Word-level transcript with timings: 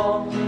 주여 0.00 0.39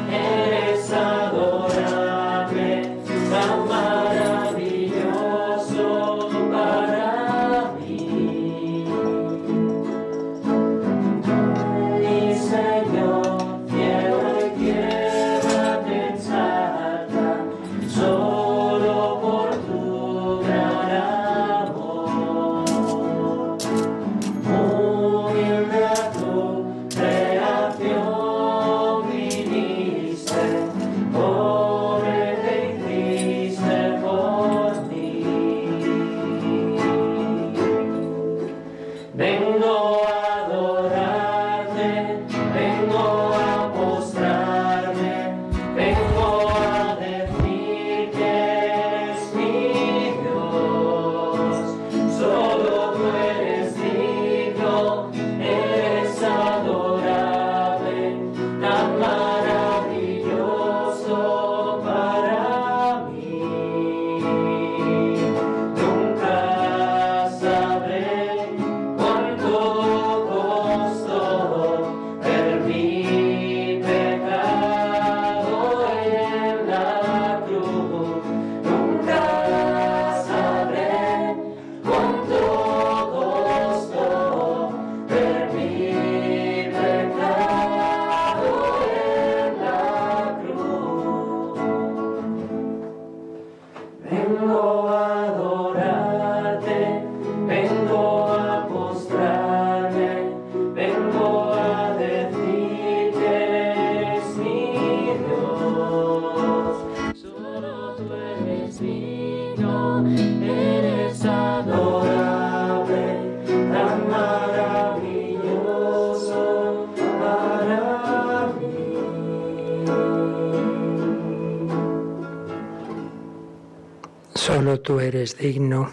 tú 124.82 125.00
eres 125.00 125.38
digno, 125.38 125.90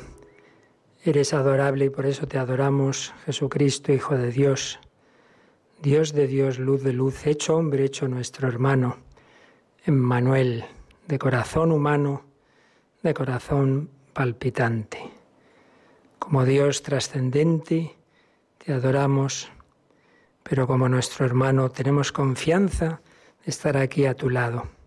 eres 1.04 1.34
adorable 1.34 1.86
y 1.86 1.90
por 1.90 2.06
eso 2.06 2.28
te 2.28 2.38
adoramos, 2.38 3.14
Jesucristo, 3.26 3.94
Hijo 3.94 4.18
de 4.18 4.32
Dios, 4.32 4.80
Dios 5.82 6.14
de 6.14 6.28
Dios, 6.28 6.60
luz 6.60 6.84
de 6.84 6.94
luz, 6.94 7.26
hecho 7.28 7.56
hombre, 7.56 7.86
hecho 7.86 8.08
nuestro 8.08 8.48
hermano, 8.48 8.98
Emmanuel, 9.86 10.66
de 11.08 11.20
corazón 11.20 11.72
humano, 11.72 12.26
de 13.04 13.14
corazón 13.14 13.90
palpitante. 14.14 15.00
Como 16.18 16.44
Dios 16.44 16.82
trascendente, 16.84 17.96
te 18.58 18.74
adoramos, 18.74 19.50
pero 20.44 20.68
como 20.68 20.90
nuestro 20.90 21.26
hermano 21.26 21.70
tenemos 21.70 22.12
confianza 22.12 23.02
de 23.46 23.52
estar 23.52 23.78
aquí 23.78 24.06
a 24.06 24.16
tu 24.16 24.30
lado 24.30 24.79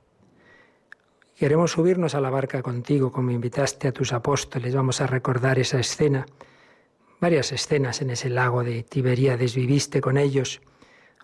Queremos 1.36 1.72
subirnos 1.72 2.14
a 2.14 2.20
la 2.20 2.30
barca 2.30 2.62
contigo, 2.62 3.10
como 3.10 3.30
invitaste 3.30 3.88
a 3.88 3.92
tus 3.92 4.12
apóstoles. 4.12 4.74
Vamos 4.74 5.00
a 5.00 5.06
recordar 5.06 5.58
esa 5.58 5.80
escena, 5.80 6.26
varias 7.20 7.52
escenas 7.52 8.00
en 8.02 8.10
ese 8.10 8.28
lago 8.28 8.62
de 8.62 8.82
Tiberíades. 8.82 9.56
Viviste 9.56 10.00
con 10.00 10.18
ellos. 10.18 10.60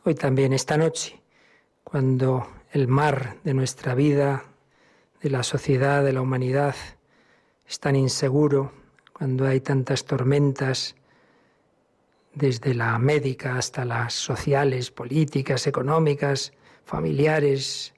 Hoy 0.04 0.14
también, 0.14 0.52
esta 0.52 0.76
noche, 0.76 1.20
cuando 1.84 2.48
el 2.72 2.88
mar 2.88 3.36
de 3.44 3.54
nuestra 3.54 3.94
vida, 3.94 4.44
de 5.22 5.30
la 5.30 5.42
sociedad, 5.42 6.02
de 6.02 6.12
la 6.12 6.22
humanidad, 6.22 6.74
es 7.66 7.78
tan 7.78 7.94
inseguro, 7.94 8.72
cuando 9.12 9.46
hay 9.46 9.60
tantas 9.60 10.04
tormentas, 10.04 10.96
desde 12.34 12.74
la 12.74 12.98
médica 12.98 13.56
hasta 13.56 13.84
las 13.84 14.14
sociales, 14.14 14.90
políticas, 14.90 15.66
económicas, 15.66 16.52
familiares, 16.84 17.94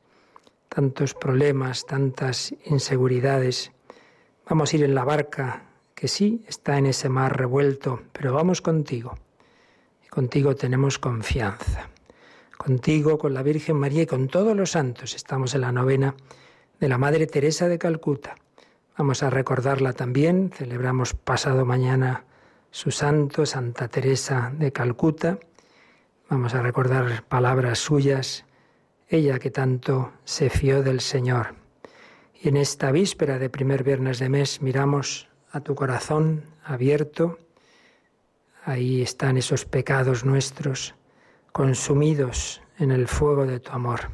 tantos 0.70 1.14
problemas, 1.14 1.84
tantas 1.84 2.54
inseguridades. 2.64 3.72
Vamos 4.48 4.72
a 4.72 4.76
ir 4.76 4.84
en 4.84 4.94
la 4.94 5.04
barca 5.04 5.64
que 5.94 6.08
sí 6.08 6.44
está 6.46 6.78
en 6.78 6.86
ese 6.86 7.08
mar 7.08 7.36
revuelto, 7.36 8.02
pero 8.12 8.32
vamos 8.32 8.62
contigo. 8.62 9.18
Y 10.04 10.08
contigo 10.08 10.54
tenemos 10.54 10.98
confianza. 10.98 11.90
Contigo, 12.56 13.18
con 13.18 13.34
la 13.34 13.42
Virgen 13.42 13.76
María 13.76 14.02
y 14.02 14.06
con 14.06 14.28
todos 14.28 14.56
los 14.56 14.70
santos. 14.70 15.14
Estamos 15.14 15.54
en 15.54 15.62
la 15.62 15.72
novena 15.72 16.14
de 16.78 16.88
la 16.88 16.98
Madre 16.98 17.26
Teresa 17.26 17.68
de 17.68 17.78
Calcuta. 17.78 18.36
Vamos 18.96 19.22
a 19.22 19.30
recordarla 19.30 19.92
también. 19.92 20.52
Celebramos 20.54 21.14
pasado 21.14 21.64
mañana 21.64 22.24
su 22.70 22.92
santo, 22.92 23.44
Santa 23.44 23.88
Teresa 23.88 24.52
de 24.56 24.72
Calcuta. 24.72 25.38
Vamos 26.28 26.54
a 26.54 26.62
recordar 26.62 27.24
palabras 27.24 27.80
suyas 27.80 28.44
ella 29.10 29.40
que 29.40 29.50
tanto 29.50 30.12
se 30.24 30.48
fió 30.50 30.82
del 30.82 31.00
Señor. 31.00 31.54
Y 32.40 32.48
en 32.48 32.56
esta 32.56 32.92
víspera 32.92 33.38
de 33.38 33.50
primer 33.50 33.82
viernes 33.82 34.20
de 34.20 34.28
mes 34.28 34.62
miramos 34.62 35.28
a 35.50 35.60
tu 35.60 35.74
corazón 35.74 36.44
abierto. 36.64 37.38
Ahí 38.64 39.02
están 39.02 39.36
esos 39.36 39.64
pecados 39.64 40.24
nuestros 40.24 40.94
consumidos 41.50 42.62
en 42.78 42.92
el 42.92 43.08
fuego 43.08 43.46
de 43.46 43.58
tu 43.58 43.72
amor. 43.72 44.10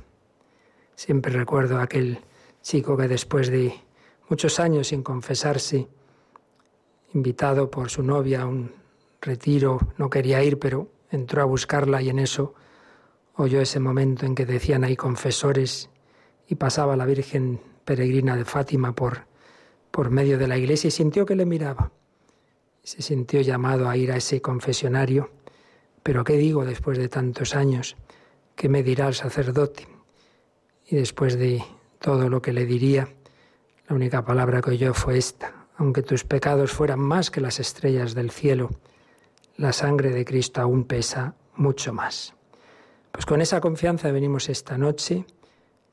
Siempre 0.95 1.31
recuerdo 1.31 1.79
a 1.79 1.83
aquel 1.83 2.21
chico 2.63 2.97
que 2.97 3.07
después 3.07 3.51
de 3.51 3.75
muchos 4.31 4.59
años 4.59 4.89
sin 4.89 5.03
confesarse, 5.03 5.89
invitado 7.13 7.71
por 7.71 7.91
su 7.91 8.03
novia 8.03 8.43
a 8.43 8.47
un 8.47 8.73
retiro, 9.21 9.79
no 9.99 10.09
quería 10.09 10.43
ir, 10.43 10.59
pero 10.59 10.89
entró 11.11 11.43
a 11.43 11.45
buscarla 11.45 12.01
y 12.01 12.09
en 12.09 12.19
eso 12.19 12.55
oyó 13.37 13.61
ese 13.61 13.81
momento 13.81 14.27
en 14.27 14.35
que 14.35 14.47
decían 14.47 14.85
ahí 14.85 14.97
confesores 14.97 15.91
y 16.49 16.55
pasaba 16.55 16.97
la 16.97 17.07
Virgen 17.07 17.61
peregrina 17.85 18.37
de 18.37 18.45
Fátima 18.45 18.95
por, 18.95 19.27
por 19.91 20.11
medio 20.11 20.39
de 20.39 20.49
la 20.49 20.57
iglesia 20.57 20.89
y 20.89 20.91
sintió 20.91 21.27
que 21.27 21.37
le 21.37 21.47
miraba. 21.47 21.93
Se 22.83 23.03
sintió 23.03 23.41
llamado 23.41 23.89
a 23.89 23.97
ir 23.97 24.13
a 24.13 24.17
ese 24.17 24.41
confesionario. 24.41 25.31
Pero 26.03 26.23
¿qué 26.23 26.35
digo 26.35 26.65
después 26.65 26.99
de 26.99 27.09
tantos 27.09 27.57
años? 27.57 27.97
¿Qué 28.55 28.69
me 28.69 28.83
dirá 28.83 29.09
el 29.09 29.15
sacerdote? 29.15 29.89
Y 30.87 30.97
después 30.97 31.37
de 31.37 31.65
todo 31.99 32.29
lo 32.29 32.41
que 32.41 32.53
le 32.53 32.65
diría, 32.65 33.09
la 33.89 33.97
única 33.97 34.25
palabra 34.25 34.63
que 34.63 34.71
oyó 34.71 34.95
fue 34.95 35.19
esta. 35.19 35.67
Aunque 35.77 36.03
tus 36.03 36.25
pecados 36.25 36.71
fueran 36.71 37.01
más 37.01 37.31
que 37.31 37.41
las 37.41 37.59
estrellas 37.59 38.15
del 38.15 38.31
cielo, 38.31 38.71
la 39.57 39.73
sangre 39.73 40.11
de 40.11 40.25
Cristo 40.25 40.61
aún 40.61 40.85
pesa 40.85 41.35
mucho 41.57 41.93
más. 41.93 42.36
Pues 43.17 43.25
con 43.25 43.41
esa 43.41 43.63
confianza 43.63 44.13
venimos 44.13 44.51
esta 44.51 44.77
noche, 44.77 45.25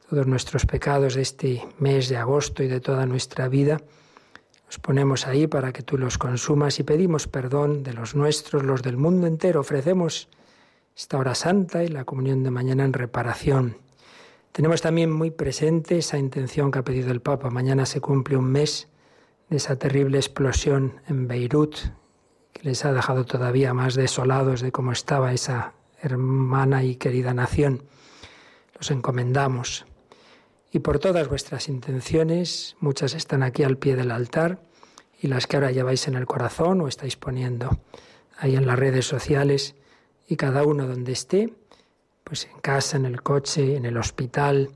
todos 0.10 0.28
nuestros 0.28 0.66
pecados 0.66 1.16
de 1.16 1.22
este 1.22 1.66
mes 1.80 2.10
de 2.10 2.18
agosto 2.18 2.64
y 2.64 2.68
de 2.68 2.81
toda 2.81 3.06
nuestra 3.06 3.48
vida, 3.48 3.80
los 4.68 4.78
ponemos 4.80 5.25
ahí 5.25 5.48
para 5.48 5.72
que 5.72 5.84
tú 5.84 5.98
los 5.98 6.18
consumas 6.18 6.80
y 6.80 6.84
pedimos 6.84 7.30
perdón 7.30 7.81
de 7.81 7.94
los 7.94 8.14
nuestros, 8.14 8.64
los 8.64 8.84
del 8.84 8.98
mundo 8.98 9.25
entero. 9.25 9.62
Ofrecemos 9.62 10.28
esta 10.96 11.18
hora 11.18 11.34
santa 11.34 11.84
y 11.84 11.88
la 11.88 12.04
comunión 12.04 12.44
de 12.44 12.52
mañana 12.52 12.84
en 12.84 12.92
reparación 12.92 13.78
tenemos 14.52 14.81
también 14.81 15.12
muy 15.12 15.31
presente 15.31 15.98
esa 15.98 16.19
intención 16.19 16.69
que 16.72 16.78
ha 16.78 16.84
pedido 16.84 17.12
el 17.12 17.22
Papa. 17.22 17.50
Mañana 17.50 17.88
se 17.88 18.02
cumple 18.02 18.38
un 18.38 18.52
mes 18.52 18.88
de 19.50 19.58
esa 19.58 19.78
terrible 19.78 20.19
explosión 20.19 21.02
en 21.08 21.28
Beirut, 21.28 21.76
que 22.52 22.62
les 22.62 22.86
ha 22.86 22.94
dejado 22.94 23.26
todavía 23.26 23.74
más 23.74 23.96
desolados 23.96 24.62
de 24.62 24.72
cómo 24.72 24.92
estaba 24.92 25.34
esa 25.34 25.74
hermana 26.04 26.84
y 26.84 26.96
querida 26.96 27.34
nación. 27.34 27.84
Los 28.78 28.92
encomendamos. 28.92 29.86
Y 30.72 30.80
por 30.80 31.00
todas 31.00 31.28
vuestras 31.28 31.70
intenciones, 31.70 32.76
muchas 32.80 33.14
están 33.14 33.44
aquí 33.44 33.64
al 33.64 33.78
pie 33.78 33.96
del 33.96 34.12
altar 34.12 34.60
y 35.22 35.28
las 35.28 35.48
que 35.48 35.56
ahora 35.56 35.72
lleváis 35.72 36.08
en 36.08 36.16
el 36.16 36.26
corazón 36.26 36.82
o 36.82 36.88
estáis 36.88 37.16
poniendo 37.16 37.80
ahí 38.38 38.56
en 38.56 38.68
las 38.68 38.78
redes 38.78 39.08
sociales 39.08 39.76
y 40.28 40.36
cada 40.36 40.64
uno 40.64 40.88
donde 40.88 41.12
esté, 41.12 41.54
pues 42.24 42.46
en 42.46 42.60
casa, 42.60 42.98
en 42.98 43.06
el 43.06 43.22
coche, 43.22 43.76
en 43.76 43.86
el 43.86 43.98
hospital, 43.98 44.72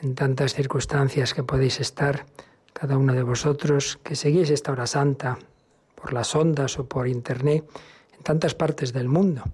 en 0.00 0.14
tantas 0.14 0.54
circunstancias 0.54 1.34
que 1.34 1.42
podéis 1.42 1.80
estar, 1.80 2.26
cada 2.72 2.98
uno 2.98 3.14
de 3.14 3.22
vosotros, 3.22 3.98
que 4.02 4.16
seguís 4.16 4.50
esta 4.50 4.72
hora 4.72 4.86
santa 4.86 5.38
por 5.94 6.12
las 6.12 6.34
ondas 6.34 6.78
o 6.78 6.86
por 6.86 7.08
internet, 7.08 7.64
en 8.16 8.22
tantas 8.22 8.54
partes 8.54 8.92
del 8.92 9.08
mundo, 9.08 9.44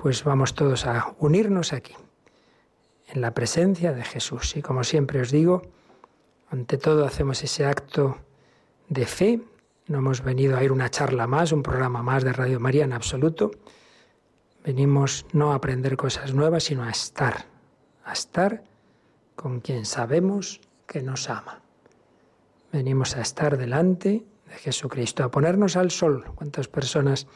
pues 0.00 0.24
vamos 0.24 0.54
todos 0.54 0.86
a 0.86 1.14
unirnos 1.18 1.74
aquí, 1.74 1.94
en 3.08 3.20
la 3.20 3.34
presencia 3.34 3.92
de 3.92 4.02
Jesús. 4.02 4.56
Y 4.56 4.62
como 4.62 4.82
siempre 4.82 5.20
os 5.20 5.30
digo, 5.30 5.62
ante 6.48 6.78
todo 6.78 7.04
hacemos 7.04 7.42
ese 7.42 7.66
acto 7.66 8.16
de 8.88 9.04
fe. 9.04 9.40
No 9.88 9.98
hemos 9.98 10.22
venido 10.22 10.56
a 10.56 10.64
ir 10.64 10.72
una 10.72 10.88
charla 10.88 11.26
más, 11.26 11.52
un 11.52 11.62
programa 11.62 12.02
más 12.02 12.24
de 12.24 12.32
Radio 12.32 12.60
María 12.60 12.84
en 12.84 12.94
absoluto, 12.94 13.50
Venimos 14.62 15.24
no 15.32 15.52
a 15.52 15.54
aprender 15.54 15.96
cosas 15.96 16.34
nuevas, 16.34 16.64
sino 16.64 16.82
a 16.82 16.90
estar, 16.90 17.46
a 18.04 18.12
estar 18.12 18.62
con 19.34 19.60
quien 19.60 19.86
sabemos 19.86 20.60
que 20.86 21.00
nos 21.00 21.30
ama. 21.30 21.62
Venimos 22.70 23.16
a 23.16 23.22
estar 23.22 23.56
delante 23.56 24.22
de 24.46 24.54
Jesucristo, 24.56 25.24
a 25.24 25.30
ponernos 25.30 25.76
al 25.76 25.90
sol. 25.90 26.26
¿Cuántas 26.34 26.68
personas 26.68 27.26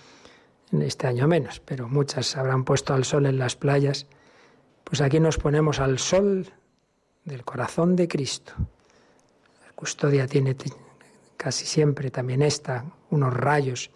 en 0.72 0.82
este 0.82 1.06
año 1.06 1.28
menos? 1.28 1.61
Pero 1.61 1.88
muchas 1.88 2.37
habrán 2.37 2.64
puesto 2.64 2.94
al 2.94 3.05
sol 3.05 3.26
en 3.26 3.38
las 3.38 3.56
playas. 3.56 4.06
Pues 4.84 5.00
aquí 5.00 5.20
nos 5.20 5.38
ponemos 5.38 5.81
al 5.81 5.99
sol 5.99 6.52
del 7.25 7.44
corazón 7.44 7.96
de 7.96 8.08
Cristo. 8.08 8.52
La 9.64 9.72
custodia 9.75 10.26
tiene 10.26 10.56
casi 11.37 11.66
siempre 11.66 12.11
también 12.11 12.43
esta, 12.43 12.84
unos 13.11 13.34
rayos 13.34 13.90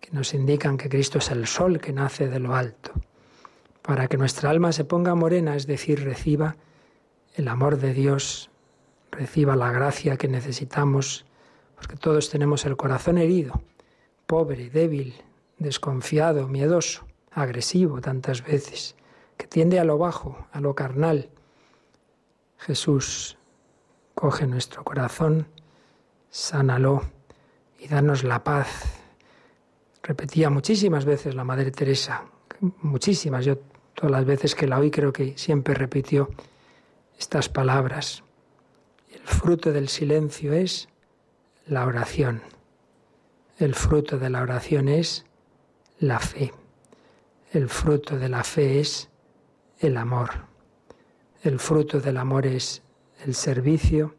que 0.00 0.10
nos 0.12 0.34
indican 0.34 0.76
que 0.76 0.88
Cristo 0.88 1.18
es 1.18 1.30
el 1.30 1.46
sol 1.46 1.78
que 1.80 1.92
nace 1.92 2.28
de 2.28 2.40
lo 2.40 2.54
alto, 2.54 2.92
para 3.82 4.08
que 4.08 4.16
nuestra 4.16 4.50
alma 4.50 4.72
se 4.72 4.84
ponga 4.84 5.14
morena, 5.14 5.56
es 5.56 5.66
decir, 5.66 6.02
reciba 6.02 6.56
el 7.34 7.48
amor 7.48 7.78
de 7.78 7.92
Dios, 7.92 8.50
reciba 9.10 9.56
la 9.56 9.70
gracia 9.70 10.16
que 10.16 10.28
necesitamos, 10.28 11.26
porque 11.76 11.96
todos 11.96 12.30
tenemos 12.30 12.64
el 12.64 12.76
corazón 12.76 13.18
herido, 13.18 13.62
pobre, 14.26 14.70
débil, 14.70 15.14
desconfiado, 15.60 16.48
miedoso, 16.48 17.06
agresivo 17.30 18.00
tantas 18.00 18.44
veces, 18.44 18.96
que 19.36 19.46
tiende 19.46 19.78
a 19.78 19.84
lo 19.84 19.96
bajo, 19.96 20.48
a 20.50 20.60
lo 20.60 20.74
carnal. 20.74 21.30
Jesús 22.58 23.38
coge 24.16 24.48
nuestro 24.48 24.82
corazón, 24.82 25.46
sánalo 26.30 27.02
y 27.78 27.86
danos 27.86 28.24
la 28.24 28.42
paz 28.42 29.00
repetía 30.02 30.50
muchísimas 30.50 31.04
veces 31.04 31.34
la 31.34 31.44
Madre 31.44 31.70
Teresa, 31.70 32.24
muchísimas, 32.82 33.44
yo 33.44 33.58
todas 33.94 34.10
las 34.10 34.24
veces 34.24 34.54
que 34.54 34.66
la 34.66 34.78
oí 34.78 34.90
creo 34.90 35.12
que 35.12 35.36
siempre 35.36 35.74
repitió 35.74 36.30
estas 37.18 37.48
palabras. 37.48 38.22
El 39.12 39.20
fruto 39.20 39.72
del 39.72 39.88
silencio 39.88 40.52
es 40.52 40.88
la 41.66 41.86
oración. 41.86 42.42
El 43.58 43.74
fruto 43.74 44.18
de 44.18 44.30
la 44.30 44.42
oración 44.42 44.88
es 44.88 45.26
la 46.00 46.18
fe. 46.18 46.52
El 47.52 47.68
fruto 47.68 48.18
de 48.18 48.28
la 48.28 48.42
fe 48.42 48.80
es 48.80 49.08
el 49.78 49.96
amor. 49.96 50.30
El 51.42 51.58
fruto 51.58 52.00
del 52.00 52.16
amor 52.16 52.46
es 52.46 52.82
el 53.24 53.34
servicio. 53.34 54.14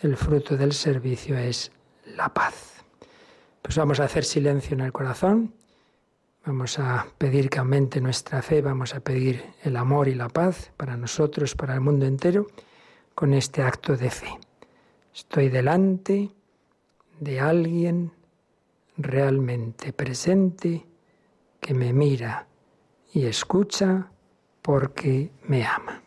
El 0.00 0.16
fruto 0.16 0.56
del 0.56 0.72
servicio 0.72 1.36
es 1.36 1.70
la 2.16 2.32
paz. 2.32 2.84
Pues 3.62 3.76
vamos 3.76 4.00
a 4.00 4.04
hacer 4.04 4.24
silencio 4.24 4.74
en 4.74 4.80
el 4.80 4.92
corazón, 4.92 5.54
vamos 6.44 6.78
a 6.78 7.06
pedir 7.16 7.48
que 7.48 7.58
aumente 7.58 8.00
nuestra 8.00 8.42
fe, 8.42 8.60
vamos 8.60 8.94
a 8.94 9.00
pedir 9.00 9.42
el 9.62 9.76
amor 9.76 10.08
y 10.08 10.14
la 10.14 10.28
paz 10.28 10.70
para 10.76 10.98
nosotros, 10.98 11.54
para 11.54 11.74
el 11.74 11.80
mundo 11.80 12.04
entero, 12.04 12.46
con 13.14 13.32
este 13.32 13.62
acto 13.62 13.96
de 13.96 14.10
fe. 14.10 14.38
Estoy 15.14 15.48
delante 15.48 16.30
de 17.20 17.40
alguien 17.40 18.12
realmente 18.98 19.92
presente 19.92 20.86
que 21.64 21.72
me 21.72 21.94
mira 21.94 22.46
y 23.14 23.24
escucha 23.24 24.10
porque 24.60 25.32
me 25.48 25.64
ama. 25.64 26.02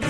Peace. 0.00 0.09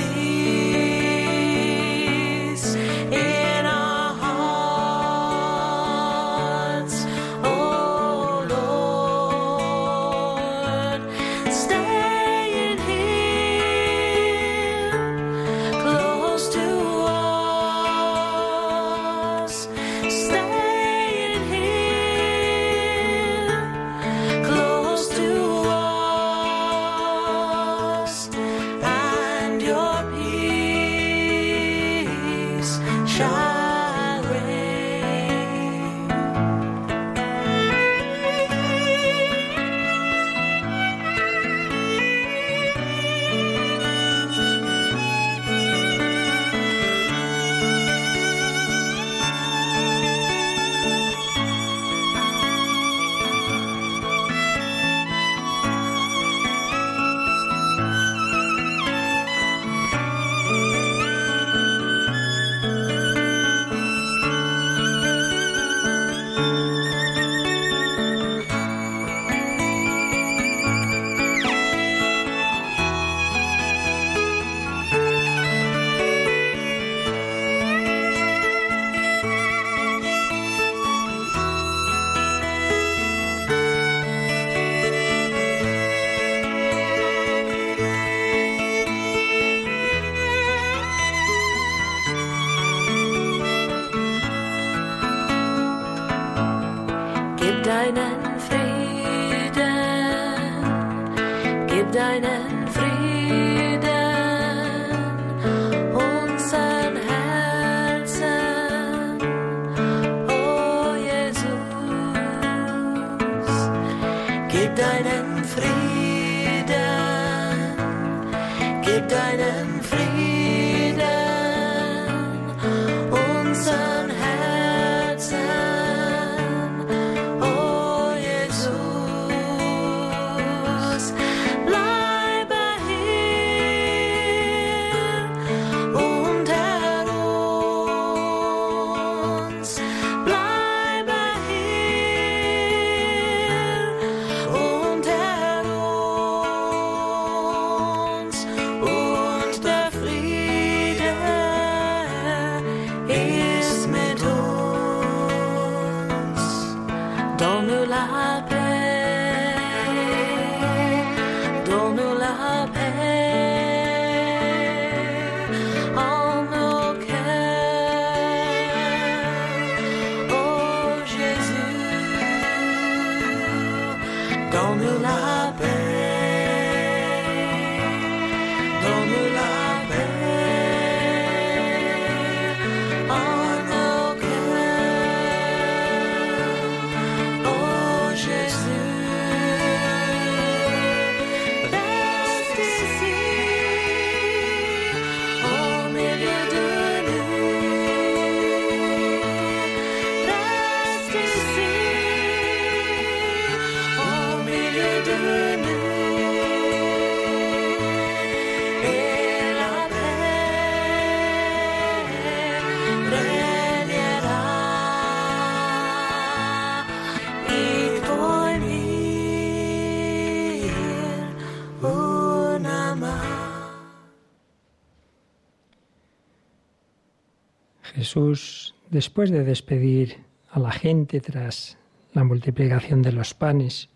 Jesús, 228.11 228.75
después 228.91 229.31
de 229.31 229.45
despedir 229.45 230.25
a 230.51 230.59
la 230.59 230.73
gente 230.73 231.21
tras 231.21 231.79
la 232.13 232.25
multiplicación 232.25 233.03
de 233.03 233.13
los 233.13 233.35
panes, 233.35 233.89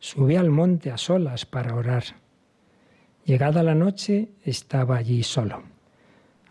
subió 0.00 0.40
al 0.40 0.50
monte 0.50 0.90
a 0.90 0.98
solas 0.98 1.46
para 1.46 1.76
orar. 1.76 2.02
Llegada 3.24 3.62
la 3.62 3.76
noche, 3.76 4.30
estaba 4.44 4.96
allí 4.96 5.22
solo. 5.22 5.62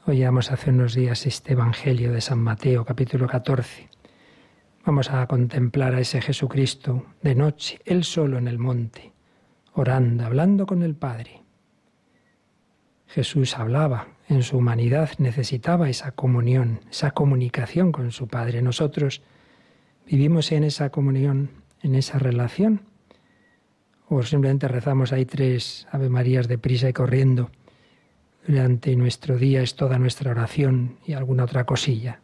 Oíamos 0.06 0.54
hace 0.54 0.70
unos 0.70 0.94
días 0.94 1.26
este 1.26 1.52
Evangelio 1.52 2.14
de 2.14 2.22
San 2.22 2.40
Mateo, 2.40 2.86
capítulo 2.86 3.28
14. 3.28 3.90
Vamos 4.86 5.10
a 5.10 5.28
contemplar 5.28 5.96
a 5.96 6.00
ese 6.00 6.22
Jesucristo 6.22 7.08
de 7.22 7.36
noche, 7.36 7.82
él 7.84 8.06
solo 8.06 8.38
en 8.38 8.48
el 8.48 8.58
monte, 8.58 9.12
orando, 9.74 10.26
hablando 10.26 10.66
con 10.66 10.82
el 10.84 10.96
Padre. 10.96 11.44
Jesús 13.08 13.58
hablaba, 13.58 14.08
en 14.30 14.44
su 14.44 14.58
humanidad 14.58 15.10
necesitaba 15.18 15.90
esa 15.90 16.12
comunión, 16.12 16.82
esa 16.92 17.12
comunicación 17.12 17.92
con 17.92 18.12
su 18.12 18.28
Padre. 18.28 18.62
Nosotros 18.62 19.24
vivimos 20.06 20.52
en 20.52 20.64
esa 20.64 20.92
comunión, 20.92 21.50
en 21.82 21.96
esa 21.96 22.20
relación, 22.20 22.84
o 24.08 24.22
simplemente 24.22 24.68
rezamos 24.68 25.12
ahí 25.12 25.26
tres 25.26 25.88
Ave 25.92 26.10
Marías 26.10 26.48
de 26.48 26.60
prisa 26.60 26.88
y 26.88 26.94
corriendo. 26.94 27.50
Durante 28.48 28.96
nuestro 28.96 29.38
día 29.38 29.64
es 29.64 29.76
toda 29.76 29.98
nuestra 29.98 30.32
oración 30.32 30.98
y 31.06 31.14
alguna 31.14 31.44
otra 31.44 31.66
cosilla. 31.66 32.20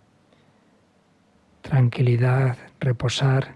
Tranquilidad, 1.62 2.58
reposar, 2.80 3.56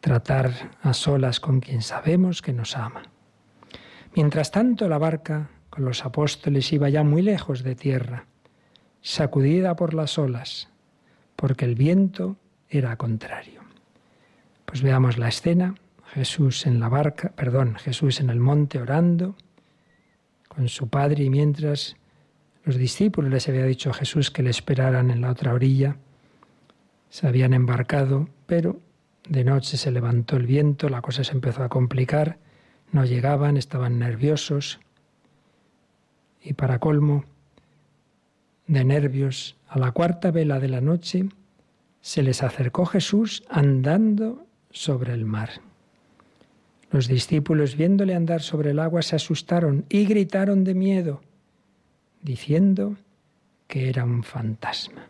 tratar 0.00 0.78
a 0.82 0.94
solas 0.94 1.40
con 1.40 1.60
quien 1.60 1.82
sabemos 1.82 2.40
que 2.40 2.54
nos 2.54 2.74
ama. 2.74 3.02
Mientras 4.14 4.50
tanto, 4.50 4.88
la 4.88 4.96
barca 4.96 5.50
los 5.80 6.04
apóstoles 6.04 6.72
iba 6.72 6.88
ya 6.88 7.02
muy 7.02 7.22
lejos 7.22 7.62
de 7.62 7.74
tierra, 7.74 8.26
sacudida 9.02 9.76
por 9.76 9.94
las 9.94 10.18
olas, 10.18 10.68
porque 11.36 11.64
el 11.64 11.74
viento 11.74 12.36
era 12.68 12.96
contrario. 12.96 13.60
Pues 14.64 14.82
veamos 14.82 15.18
la 15.18 15.28
escena. 15.28 15.74
Jesús 16.12 16.66
en 16.66 16.80
la 16.80 16.88
barca, 16.88 17.32
perdón, 17.36 17.76
Jesús 17.76 18.20
en 18.20 18.30
el 18.30 18.40
monte 18.40 18.80
orando 18.80 19.36
con 20.48 20.68
su 20.68 20.88
padre 20.88 21.22
y 21.22 21.30
mientras 21.30 21.94
los 22.64 22.76
discípulos 22.76 23.30
les 23.30 23.48
había 23.48 23.64
dicho 23.64 23.90
a 23.90 23.94
Jesús 23.94 24.32
que 24.32 24.42
le 24.42 24.50
esperaran 24.50 25.12
en 25.12 25.20
la 25.20 25.30
otra 25.30 25.54
orilla, 25.54 25.96
se 27.08 27.28
habían 27.28 27.54
embarcado, 27.54 28.28
pero 28.46 28.80
de 29.28 29.44
noche 29.44 29.76
se 29.76 29.92
levantó 29.92 30.36
el 30.36 30.46
viento, 30.46 30.88
la 30.88 31.00
cosa 31.00 31.22
se 31.22 31.32
empezó 31.32 31.62
a 31.62 31.68
complicar, 31.68 32.38
no 32.90 33.04
llegaban, 33.04 33.56
estaban 33.56 34.00
nerviosos 34.00 34.80
y 36.42 36.54
para 36.54 36.78
colmo 36.78 37.24
de 38.66 38.84
nervios, 38.84 39.56
a 39.68 39.78
la 39.78 39.92
cuarta 39.92 40.30
vela 40.30 40.60
de 40.60 40.68
la 40.68 40.80
noche 40.80 41.28
se 42.00 42.22
les 42.22 42.42
acercó 42.42 42.86
Jesús 42.86 43.42
andando 43.48 44.46
sobre 44.70 45.12
el 45.12 45.24
mar. 45.24 45.50
Los 46.90 47.08
discípulos, 47.08 47.76
viéndole 47.76 48.14
andar 48.14 48.42
sobre 48.42 48.70
el 48.70 48.78
agua, 48.78 49.02
se 49.02 49.16
asustaron 49.16 49.84
y 49.88 50.06
gritaron 50.06 50.64
de 50.64 50.74
miedo, 50.74 51.20
diciendo 52.22 52.96
que 53.66 53.88
era 53.88 54.04
un 54.04 54.22
fantasma. 54.24 55.06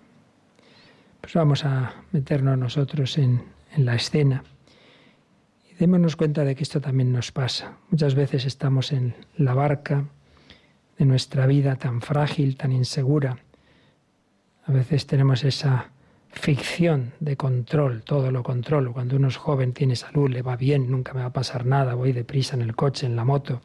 Pues 1.21 1.35
vamos 1.35 1.65
a 1.65 1.95
meternos 2.13 2.59
nosotros 2.59 3.17
en, 3.19 3.43
en 3.75 3.85
la 3.85 3.95
escena 3.95 4.45
y 5.71 5.75
démonos 5.75 6.17
cuenta 6.17 6.45
de 6.45 6.55
que 6.55 6.63
esto 6.63 6.81
también 6.81 7.13
nos 7.13 7.33
pasa. 7.33 7.77
Muchas 7.91 8.15
veces 8.15 8.45
estamos 8.45 8.93
en 8.93 9.15
la 9.37 9.55
barca 9.55 10.05
de 11.01 11.07
nuestra 11.07 11.47
vida 11.47 11.77
tan 11.77 12.03
frágil, 12.03 12.59
tan 12.59 12.73
insegura. 12.73 13.39
A 14.67 14.71
veces 14.71 15.07
tenemos 15.07 15.45
esa 15.45 15.93
ficción 16.29 17.15
de 17.21 17.39
control, 17.39 18.03
todo 18.03 18.31
lo 18.31 18.43
controlo. 18.43 18.93
Cuando 18.93 19.17
uno 19.17 19.29
es 19.29 19.39
joven, 19.39 19.73
tiene 19.73 19.97
salud, 19.97 20.29
le 20.29 20.43
va 20.43 20.57
bien, 20.57 20.91
nunca 20.91 21.15
me 21.15 21.21
va 21.21 21.29
a 21.29 21.33
pasar 21.33 21.65
nada, 21.65 21.95
voy 21.95 22.13
deprisa 22.13 22.55
en 22.55 22.61
el 22.61 22.77
coche, 22.77 23.07
en 23.07 23.17
la 23.17 23.25
moto. 23.25 23.63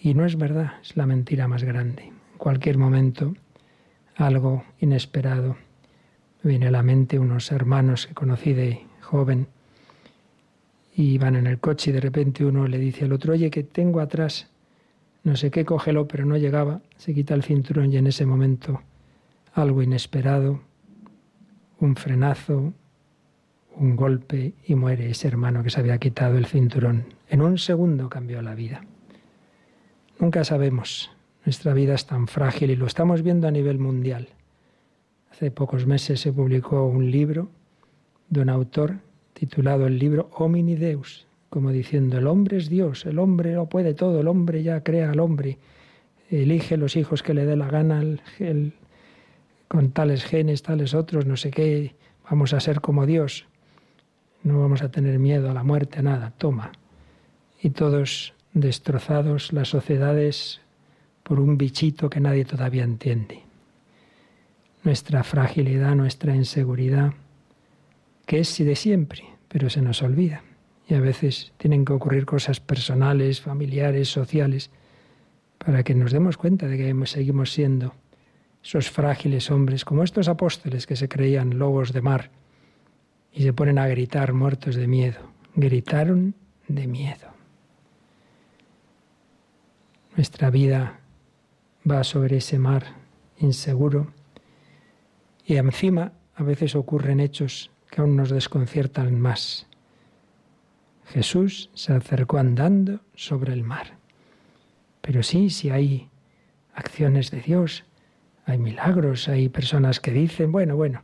Y 0.00 0.14
no 0.14 0.26
es 0.26 0.36
verdad, 0.36 0.72
es 0.82 0.96
la 0.96 1.06
mentira 1.06 1.46
más 1.46 1.62
grande. 1.62 2.06
En 2.06 2.38
cualquier 2.38 2.76
momento, 2.76 3.36
algo 4.16 4.64
inesperado. 4.80 5.56
Viene 6.42 6.66
a 6.66 6.72
la 6.72 6.82
mente 6.82 7.20
unos 7.20 7.52
hermanos 7.52 8.08
que 8.08 8.14
conocí 8.14 8.52
de 8.52 8.84
joven 9.00 9.46
y 10.92 11.18
van 11.18 11.36
en 11.36 11.46
el 11.46 11.60
coche 11.60 11.90
y 11.90 11.94
de 11.94 12.00
repente 12.00 12.44
uno 12.44 12.66
le 12.66 12.78
dice 12.78 13.04
al 13.04 13.12
otro, 13.12 13.34
oye, 13.34 13.48
que 13.48 13.62
tengo 13.62 14.00
atrás, 14.00 14.50
no 15.26 15.34
sé 15.34 15.50
qué, 15.50 15.64
cógelo, 15.64 16.06
pero 16.06 16.24
no 16.24 16.36
llegaba, 16.36 16.82
se 16.98 17.12
quita 17.12 17.34
el 17.34 17.42
cinturón 17.42 17.92
y 17.92 17.96
en 17.96 18.06
ese 18.06 18.24
momento 18.24 18.80
algo 19.54 19.82
inesperado, 19.82 20.60
un 21.80 21.96
frenazo, 21.96 22.72
un 23.74 23.96
golpe 23.96 24.54
y 24.64 24.76
muere 24.76 25.10
ese 25.10 25.26
hermano 25.26 25.64
que 25.64 25.70
se 25.70 25.80
había 25.80 25.98
quitado 25.98 26.38
el 26.38 26.46
cinturón. 26.46 27.06
En 27.28 27.42
un 27.42 27.58
segundo 27.58 28.08
cambió 28.08 28.40
la 28.40 28.54
vida. 28.54 28.82
Nunca 30.20 30.44
sabemos, 30.44 31.10
nuestra 31.44 31.74
vida 31.74 31.94
es 31.94 32.06
tan 32.06 32.28
frágil 32.28 32.70
y 32.70 32.76
lo 32.76 32.86
estamos 32.86 33.22
viendo 33.22 33.48
a 33.48 33.50
nivel 33.50 33.80
mundial. 33.80 34.28
Hace 35.32 35.50
pocos 35.50 35.86
meses 35.86 36.20
se 36.20 36.32
publicó 36.32 36.86
un 36.86 37.10
libro 37.10 37.48
de 38.28 38.42
un 38.42 38.48
autor 38.48 38.98
titulado 39.32 39.88
el 39.88 39.98
libro 39.98 40.30
Homini 40.34 40.76
Deus, 40.76 41.25
como 41.50 41.70
diciendo 41.70 42.18
el 42.18 42.26
hombre 42.26 42.58
es 42.58 42.68
Dios, 42.68 43.06
el 43.06 43.18
hombre 43.18 43.54
lo 43.54 43.66
puede 43.66 43.94
todo, 43.94 44.20
el 44.20 44.28
hombre 44.28 44.62
ya 44.62 44.82
crea 44.82 45.10
al 45.10 45.20
hombre, 45.20 45.58
elige 46.30 46.76
los 46.76 46.96
hijos 46.96 47.22
que 47.22 47.34
le 47.34 47.46
dé 47.46 47.56
la 47.56 47.68
gana, 47.68 48.02
el, 48.38 48.72
con 49.68 49.90
tales 49.90 50.24
genes, 50.24 50.62
tales 50.62 50.94
otros, 50.94 51.26
no 51.26 51.36
sé 51.36 51.50
qué, 51.50 51.94
vamos 52.28 52.52
a 52.52 52.60
ser 52.60 52.80
como 52.80 53.06
Dios, 53.06 53.46
no 54.42 54.60
vamos 54.60 54.82
a 54.82 54.90
tener 54.90 55.18
miedo 55.18 55.50
a 55.50 55.54
la 55.54 55.62
muerte, 55.62 56.02
nada, 56.02 56.32
toma. 56.36 56.72
Y 57.62 57.70
todos 57.70 58.34
destrozados, 58.52 59.52
las 59.52 59.68
sociedades 59.68 60.60
por 61.22 61.40
un 61.40 61.58
bichito 61.58 62.08
que 62.08 62.20
nadie 62.20 62.44
todavía 62.44 62.84
entiende. 62.84 63.42
Nuestra 64.84 65.24
fragilidad, 65.24 65.96
nuestra 65.96 66.34
inseguridad, 66.36 67.14
que 68.24 68.38
es 68.38 68.56
de 68.56 68.76
siempre, 68.76 69.24
pero 69.48 69.68
se 69.68 69.82
nos 69.82 70.02
olvida. 70.02 70.42
Y 70.88 70.94
a 70.94 71.00
veces 71.00 71.52
tienen 71.56 71.84
que 71.84 71.92
ocurrir 71.92 72.26
cosas 72.26 72.60
personales, 72.60 73.40
familiares, 73.40 74.08
sociales, 74.08 74.70
para 75.58 75.82
que 75.82 75.94
nos 75.94 76.12
demos 76.12 76.36
cuenta 76.36 76.68
de 76.68 76.76
que 76.76 77.06
seguimos 77.06 77.52
siendo 77.52 77.94
esos 78.62 78.90
frágiles 78.90 79.50
hombres, 79.50 79.84
como 79.84 80.02
estos 80.02 80.28
apóstoles 80.28 80.86
que 80.86 80.96
se 80.96 81.08
creían 81.08 81.58
lobos 81.58 81.92
de 81.92 82.02
mar 82.02 82.30
y 83.32 83.42
se 83.42 83.52
ponen 83.52 83.78
a 83.78 83.86
gritar 83.86 84.32
muertos 84.32 84.76
de 84.76 84.86
miedo. 84.86 85.20
Gritaron 85.54 86.34
de 86.68 86.86
miedo. 86.86 87.28
Nuestra 90.16 90.50
vida 90.50 91.00
va 91.88 92.02
sobre 92.02 92.38
ese 92.38 92.58
mar 92.58 92.84
inseguro 93.38 94.12
y 95.44 95.56
encima 95.56 96.12
a 96.34 96.42
veces 96.42 96.74
ocurren 96.74 97.20
hechos 97.20 97.70
que 97.90 98.00
aún 98.00 98.16
nos 98.16 98.30
desconciertan 98.30 99.20
más. 99.20 99.66
Jesús 101.06 101.70
se 101.74 101.92
acercó 101.92 102.38
andando 102.38 103.00
sobre 103.14 103.52
el 103.52 103.62
mar. 103.62 103.98
Pero 105.00 105.22
sí, 105.22 105.50
si 105.50 105.70
hay 105.70 106.08
acciones 106.74 107.30
de 107.30 107.40
Dios, 107.40 107.84
hay 108.44 108.58
milagros, 108.58 109.28
hay 109.28 109.48
personas 109.48 110.00
que 110.00 110.12
dicen, 110.12 110.52
bueno, 110.52 110.76
bueno, 110.76 111.02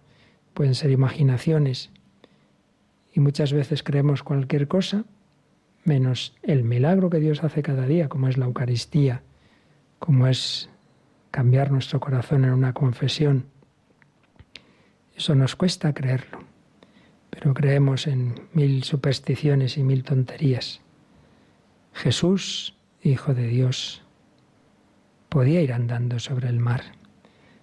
pueden 0.55 0.75
ser 0.75 0.91
imaginaciones. 0.91 1.91
Y 3.13 3.21
muchas 3.21 3.53
veces 3.53 3.83
creemos 3.83 4.23
cualquier 4.23 4.69
cosa 4.69 5.05
menos 5.85 6.35
el 6.43 6.63
milagro 6.63 7.11
que 7.11 7.19
Dios 7.19 7.43
hace 7.43 7.63
cada 7.63 7.87
día, 7.87 8.09
como 8.09 8.29
es 8.29 8.39
la 8.39 8.47
Eucaristía, 8.47 9.23
como 9.99 10.27
es 10.27 10.69
cambiar 11.31 11.71
nuestro 11.73 12.01
corazón 12.01 12.45
en 12.45 12.53
una 12.53 12.73
confesión. 12.73 13.47
Eso 15.17 15.35
nos 15.35 15.57
cuesta 15.57 15.93
creerlo, 15.93 16.41
pero 17.33 17.53
creemos 17.53 18.07
en 18.07 18.49
mil 18.53 18.85
supersticiones 18.85 19.77
y 19.77 19.83
mil 19.83 20.05
tonterías. 20.05 20.81
Jesús, 21.93 22.77
Hijo 23.03 23.35
de 23.35 23.49
Dios, 23.49 24.03
podía 25.29 25.61
ir 25.61 25.73
andando 25.73 26.21
sobre 26.21 26.49
el 26.49 26.61
mar 26.61 27.03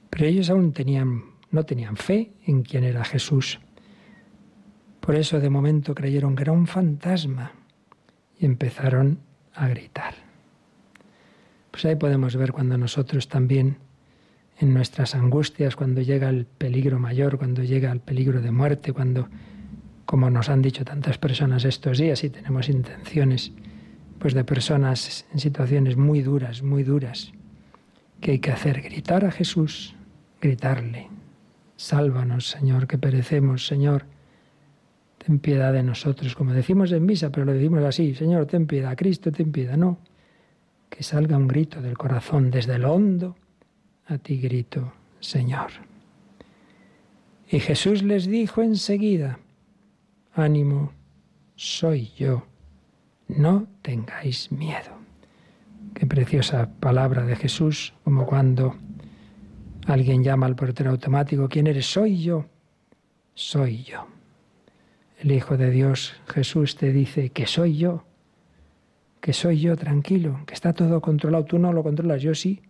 pero 0.09 0.25
ellos 0.25 0.49
aún 0.49 0.73
tenían, 0.73 1.23
no 1.51 1.65
tenían 1.65 1.95
fe 1.95 2.31
en 2.45 2.63
quién 2.63 2.83
era 2.83 3.03
Jesús. 3.03 3.59
Por 4.99 5.15
eso 5.15 5.39
de 5.39 5.49
momento 5.49 5.95
creyeron 5.95 6.35
que 6.35 6.43
era 6.43 6.51
un 6.51 6.67
fantasma 6.67 7.53
y 8.37 8.45
empezaron 8.45 9.19
a 9.53 9.67
gritar. 9.67 10.15
Pues 11.71 11.85
ahí 11.85 11.95
podemos 11.95 12.35
ver 12.35 12.51
cuando 12.51 12.77
nosotros 12.77 13.27
también, 13.27 13.77
en 14.59 14.73
nuestras 14.73 15.15
angustias, 15.15 15.75
cuando 15.75 16.01
llega 16.01 16.29
el 16.29 16.45
peligro 16.45 16.99
mayor, 16.99 17.37
cuando 17.37 17.63
llega 17.63 17.91
el 17.91 17.99
peligro 17.99 18.41
de 18.41 18.51
muerte, 18.51 18.91
cuando, 18.91 19.29
como 20.09 20.31
nos 20.31 20.49
han 20.49 20.63
dicho 20.63 20.83
tantas 20.83 21.19
personas 21.19 21.65
estos 21.65 21.99
días, 21.99 22.23
y 22.23 22.31
tenemos 22.31 22.67
intenciones, 22.67 23.51
pues 24.17 24.33
de 24.33 24.43
personas 24.43 25.27
en 25.31 25.39
situaciones 25.39 25.97
muy 25.97 26.23
duras, 26.23 26.63
muy 26.63 26.81
duras, 26.81 27.31
¿qué 28.19 28.31
hay 28.31 28.39
que 28.39 28.49
hacer? 28.49 28.81
Gritar 28.81 29.23
a 29.23 29.31
Jesús, 29.31 29.93
gritarle, 30.41 31.09
sálvanos, 31.75 32.49
Señor, 32.49 32.87
que 32.87 32.97
perecemos, 32.97 33.67
Señor, 33.67 34.07
ten 35.23 35.37
piedad 35.37 35.73
de 35.73 35.83
nosotros, 35.83 36.33
como 36.33 36.53
decimos 36.53 36.91
en 36.91 37.05
misa, 37.05 37.29
pero 37.29 37.45
lo 37.45 37.53
decimos 37.53 37.83
así, 37.83 38.15
Señor, 38.15 38.47
ten 38.47 38.65
piedad, 38.65 38.97
Cristo, 38.97 39.31
ten 39.31 39.51
piedad, 39.51 39.77
no, 39.77 39.99
que 40.89 41.03
salga 41.03 41.37
un 41.37 41.47
grito 41.47 41.83
del 41.83 41.99
corazón 41.99 42.49
desde 42.49 42.73
el 42.73 42.85
hondo, 42.85 43.35
a 44.07 44.17
ti 44.17 44.39
grito, 44.41 44.91
Señor. 45.19 45.69
Y 47.47 47.59
Jesús 47.59 48.01
les 48.01 48.25
dijo 48.25 48.63
enseguida, 48.63 49.37
ánimo, 50.39 50.91
soy 51.55 52.11
yo, 52.17 52.45
no 53.27 53.67
tengáis 53.81 54.51
miedo. 54.51 54.97
Qué 55.93 56.05
preciosa 56.05 56.69
palabra 56.79 57.25
de 57.25 57.35
Jesús, 57.35 57.93
como 58.03 58.25
cuando 58.25 58.75
Alguien 59.89 60.23
llama 60.23 60.45
al 60.45 60.55
portero 60.55 60.91
automático, 60.91 61.49
¿quién 61.49 61.65
eres? 61.65 61.91
Soy 61.91 62.21
yo, 62.21 62.45
soy 63.33 63.81
yo. 63.81 64.05
El 65.19 65.31
Hijo 65.31 65.57
de 65.57 65.71
Dios, 65.71 66.13
Jesús, 66.27 66.75
te 66.75 66.93
dice 66.93 67.31
que 67.31 67.47
soy 67.47 67.75
yo, 67.75 68.03
que 69.19 69.33
soy 69.33 69.59
yo, 69.59 69.75
tranquilo, 69.75 70.41
que 70.45 70.53
está 70.53 70.73
todo 70.73 71.01
controlado. 71.01 71.45
Tú 71.45 71.57
no 71.57 71.73
lo 71.73 71.81
controlas, 71.81 72.21
yo 72.21 72.35
sí. 72.35 72.61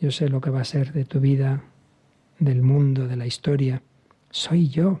Yo 0.00 0.10
sé 0.10 0.30
lo 0.30 0.40
que 0.40 0.48
va 0.48 0.62
a 0.62 0.64
ser 0.64 0.94
de 0.94 1.04
tu 1.04 1.20
vida, 1.20 1.62
del 2.38 2.62
mundo, 2.62 3.06
de 3.06 3.16
la 3.16 3.26
historia. 3.26 3.82
Soy 4.30 4.68
yo. 4.68 5.00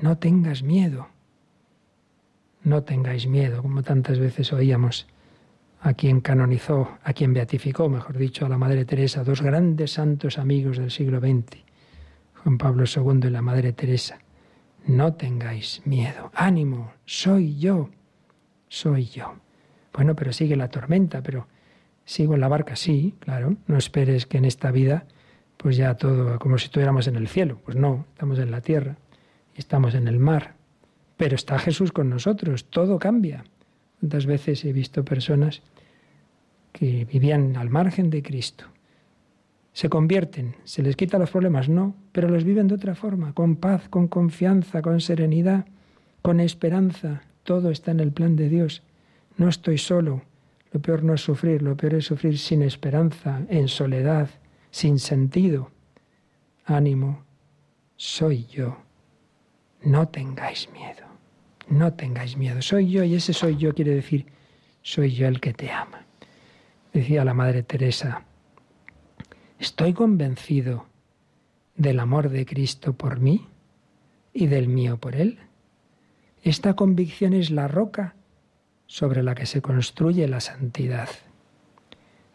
No 0.00 0.18
tengas 0.18 0.62
miedo. 0.62 1.08
No 2.62 2.82
tengáis 2.82 3.26
miedo, 3.26 3.62
como 3.62 3.82
tantas 3.82 4.18
veces 4.18 4.52
oíamos 4.52 5.06
a 5.80 5.94
quien 5.94 6.20
canonizó, 6.20 6.98
a 7.02 7.12
quien 7.12 7.32
beatificó, 7.32 7.88
mejor 7.88 8.16
dicho, 8.18 8.46
a 8.46 8.48
la 8.48 8.58
Madre 8.58 8.84
Teresa, 8.84 9.24
dos 9.24 9.42
grandes 9.42 9.92
santos 9.92 10.38
amigos 10.38 10.78
del 10.78 10.90
siglo 10.90 11.20
XX, 11.20 11.58
Juan 12.42 12.58
Pablo 12.58 12.84
II 12.84 13.28
y 13.28 13.30
la 13.30 13.42
Madre 13.42 13.72
Teresa. 13.72 14.18
no 14.86 15.14
tengáis 15.14 15.82
miedo. 15.84 16.30
Ánimo, 16.34 16.92
soy 17.04 17.58
yo, 17.58 17.90
soy 18.68 19.06
yo. 19.06 19.34
Bueno, 19.92 20.14
pero 20.14 20.32
sigue 20.32 20.56
la 20.56 20.68
tormenta, 20.68 21.22
pero 21.22 21.46
sigo 22.04 22.34
en 22.34 22.40
la 22.40 22.48
barca, 22.48 22.76
sí, 22.76 23.14
claro. 23.18 23.56
No 23.66 23.76
esperes 23.76 24.26
que 24.26 24.38
en 24.38 24.44
esta 24.44 24.70
vida, 24.70 25.06
pues 25.56 25.76
ya 25.76 25.94
todo, 25.94 26.38
como 26.38 26.56
si 26.58 26.66
estuviéramos 26.66 27.06
en 27.06 27.16
el 27.16 27.28
cielo. 27.28 27.58
Pues 27.64 27.76
no, 27.76 28.06
estamos 28.12 28.38
en 28.38 28.50
la 28.50 28.60
tierra, 28.60 28.96
estamos 29.58 29.94
en 29.94 30.08
el 30.08 30.18
mar. 30.18 30.54
Pero 31.16 31.34
está 31.34 31.58
Jesús 31.58 31.92
con 31.92 32.08
nosotros, 32.08 32.66
todo 32.66 32.98
cambia. 32.98 33.44
¿Cuántas 34.00 34.26
veces 34.26 34.64
he 34.64 34.72
visto 34.72 35.04
personas 35.04 35.62
que 36.72 37.04
vivían 37.04 37.56
al 37.56 37.68
margen 37.68 38.10
de 38.10 38.22
Cristo? 38.22 38.66
Se 39.72 39.88
convierten, 39.88 40.56
se 40.64 40.82
les 40.82 40.96
quita 40.96 41.18
los 41.18 41.30
problemas, 41.30 41.68
no, 41.68 41.94
pero 42.12 42.28
los 42.28 42.44
viven 42.44 42.68
de 42.68 42.76
otra 42.76 42.94
forma, 42.94 43.32
con 43.34 43.56
paz, 43.56 43.88
con 43.88 44.08
confianza, 44.08 44.82
con 44.82 45.00
serenidad, 45.00 45.66
con 46.22 46.40
esperanza. 46.40 47.22
Todo 47.42 47.70
está 47.70 47.90
en 47.90 48.00
el 48.00 48.12
plan 48.12 48.36
de 48.36 48.48
Dios. 48.48 48.82
No 49.36 49.48
estoy 49.48 49.78
solo. 49.78 50.22
Lo 50.72 50.80
peor 50.80 51.02
no 51.02 51.14
es 51.14 51.20
sufrir, 51.20 51.62
lo 51.62 51.76
peor 51.76 51.94
es 51.94 52.06
sufrir 52.06 52.38
sin 52.38 52.62
esperanza, 52.62 53.42
en 53.48 53.68
soledad, 53.68 54.28
sin 54.70 54.98
sentido. 54.98 55.70
Ánimo, 56.64 57.22
soy 57.96 58.46
yo. 58.46 58.87
No 59.82 60.08
tengáis 60.08 60.68
miedo. 60.72 61.06
No 61.68 61.92
tengáis 61.92 62.36
miedo. 62.36 62.62
Soy 62.62 62.90
yo 62.90 63.04
y 63.04 63.14
ese 63.14 63.32
soy 63.32 63.56
yo 63.56 63.74
quiere 63.74 63.94
decir, 63.94 64.26
soy 64.82 65.12
yo 65.12 65.28
el 65.28 65.40
que 65.40 65.52
te 65.52 65.70
ama. 65.70 66.04
Decía 66.92 67.24
la 67.24 67.34
Madre 67.34 67.62
Teresa, 67.62 68.22
estoy 69.58 69.92
convencido 69.92 70.86
del 71.76 72.00
amor 72.00 72.30
de 72.30 72.46
Cristo 72.46 72.94
por 72.94 73.20
mí 73.20 73.46
y 74.32 74.46
del 74.46 74.68
mío 74.68 74.96
por 74.98 75.14
Él. 75.14 75.38
Esta 76.42 76.74
convicción 76.74 77.34
es 77.34 77.50
la 77.50 77.68
roca 77.68 78.14
sobre 78.86 79.22
la 79.22 79.34
que 79.34 79.46
se 79.46 79.60
construye 79.60 80.26
la 80.26 80.40
santidad. 80.40 81.08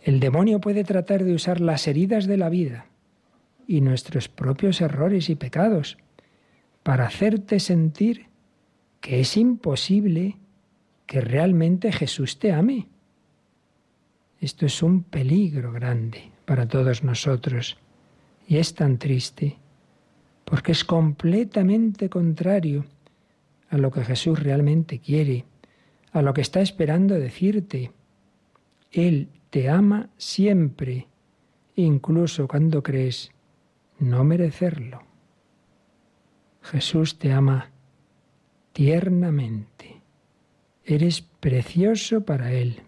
El 0.04 0.20
demonio 0.20 0.60
puede 0.60 0.84
tratar 0.84 1.24
de 1.24 1.34
usar 1.34 1.60
las 1.62 1.88
heridas 1.88 2.28
de 2.28 2.38
la 2.38 2.50
vida 2.50 2.86
y 3.68 3.82
nuestros 3.82 4.28
propios 4.30 4.82
errores 4.82 5.30
y 5.30 5.36
pecados 5.36 5.98
para 6.84 7.08
hacerte 7.08 7.60
sentir 7.60 8.28
que 9.00 9.20
es 9.20 9.38
imposible 9.38 10.38
que 11.06 11.22
realmente 11.22 11.92
Jesús 11.92 12.40
te 12.40 12.52
ame. 12.52 12.88
Esto 14.40 14.66
es 14.66 14.84
un 14.84 15.04
peligro 15.04 15.72
grande 15.72 16.32
para 16.46 16.68
todos 16.68 17.04
nosotros 17.04 17.78
y 18.48 18.58
es 18.58 18.74
tan 18.76 18.98
triste 18.98 19.58
porque 20.46 20.74
es 20.74 20.84
completamente 20.84 22.10
contrario 22.10 22.86
a 23.70 23.78
lo 23.78 23.92
que 23.92 24.04
Jesús 24.04 24.40
realmente 24.40 25.00
quiere, 25.00 25.46
a 26.12 26.22
lo 26.22 26.34
que 26.34 26.42
está 26.42 26.62
esperando 26.62 27.16
decirte. 27.16 27.92
Él 28.92 29.30
te 29.50 29.70
ama 29.70 30.10
siempre, 30.18 31.08
incluso 31.76 32.48
cuando 32.48 32.84
crees 32.84 33.32
no 34.00 34.24
merecerlo. 34.24 35.13
Jesús 36.64 37.20
te 37.20 37.32
ama 37.32 37.70
tiernamente. 38.72 40.02
Eres 40.84 41.22
precioso 41.22 42.26
para 42.26 42.52
Él. 42.52 42.82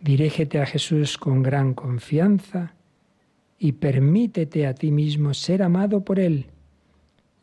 Dirígete 0.00 0.60
a 0.60 0.66
Jesús 0.66 1.18
con 1.18 1.42
gran 1.42 1.74
confianza 1.74 2.74
y 3.58 3.72
permítete 3.72 4.66
a 4.66 4.74
ti 4.74 4.90
mismo 4.90 5.34
ser 5.34 5.62
amado 5.62 6.04
por 6.04 6.18
Él. 6.18 6.46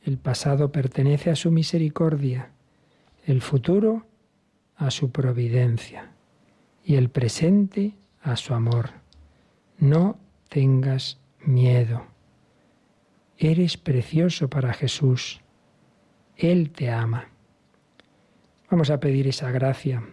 El 0.04 0.18
pasado 0.18 0.72
pertenece 0.72 1.30
a 1.30 1.36
su 1.36 1.52
misericordia, 1.52 2.52
el 3.26 3.42
futuro 3.42 4.06
a 4.76 4.90
su 4.90 5.12
providencia 5.12 6.12
y 6.84 6.96
el 6.96 7.10
presente 7.10 7.94
a 8.22 8.36
su 8.38 8.54
amor. 8.54 8.92
No 9.78 10.18
tengas 10.50 11.20
miedo. 11.46 12.17
Eres 13.38 13.78
precioso 13.78 14.50
para 14.50 14.74
Jesús. 14.74 15.42
Él 16.36 16.72
te 16.72 16.90
ama. 16.90 17.30
Vamos 18.70 18.90
a 18.90 19.00
pedir 19.00 19.28
esa 19.28 19.52
gracia 19.52 20.04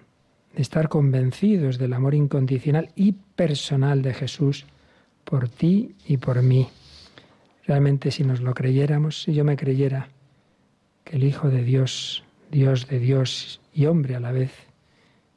de 0.54 0.62
estar 0.62 0.88
convencidos 0.88 1.78
del 1.78 1.94
amor 1.94 2.14
incondicional 2.14 2.90
y 2.94 3.12
personal 3.12 4.02
de 4.02 4.14
Jesús 4.14 4.66
por 5.24 5.48
ti 5.48 5.94
y 6.06 6.18
por 6.18 6.42
mí. 6.42 6.68
Realmente 7.66 8.10
si 8.10 8.24
nos 8.24 8.40
lo 8.40 8.52
creyéramos, 8.52 9.22
si 9.22 9.32
yo 9.32 9.42
me 9.42 9.56
creyera 9.56 10.08
que 11.02 11.16
el 11.16 11.24
Hijo 11.24 11.48
de 11.48 11.64
Dios, 11.64 12.24
Dios 12.50 12.88
de 12.88 12.98
Dios 12.98 13.60
y 13.72 13.87
hombre 13.87 14.16
a 14.16 14.20
la 14.20 14.32
vez, 14.32 14.52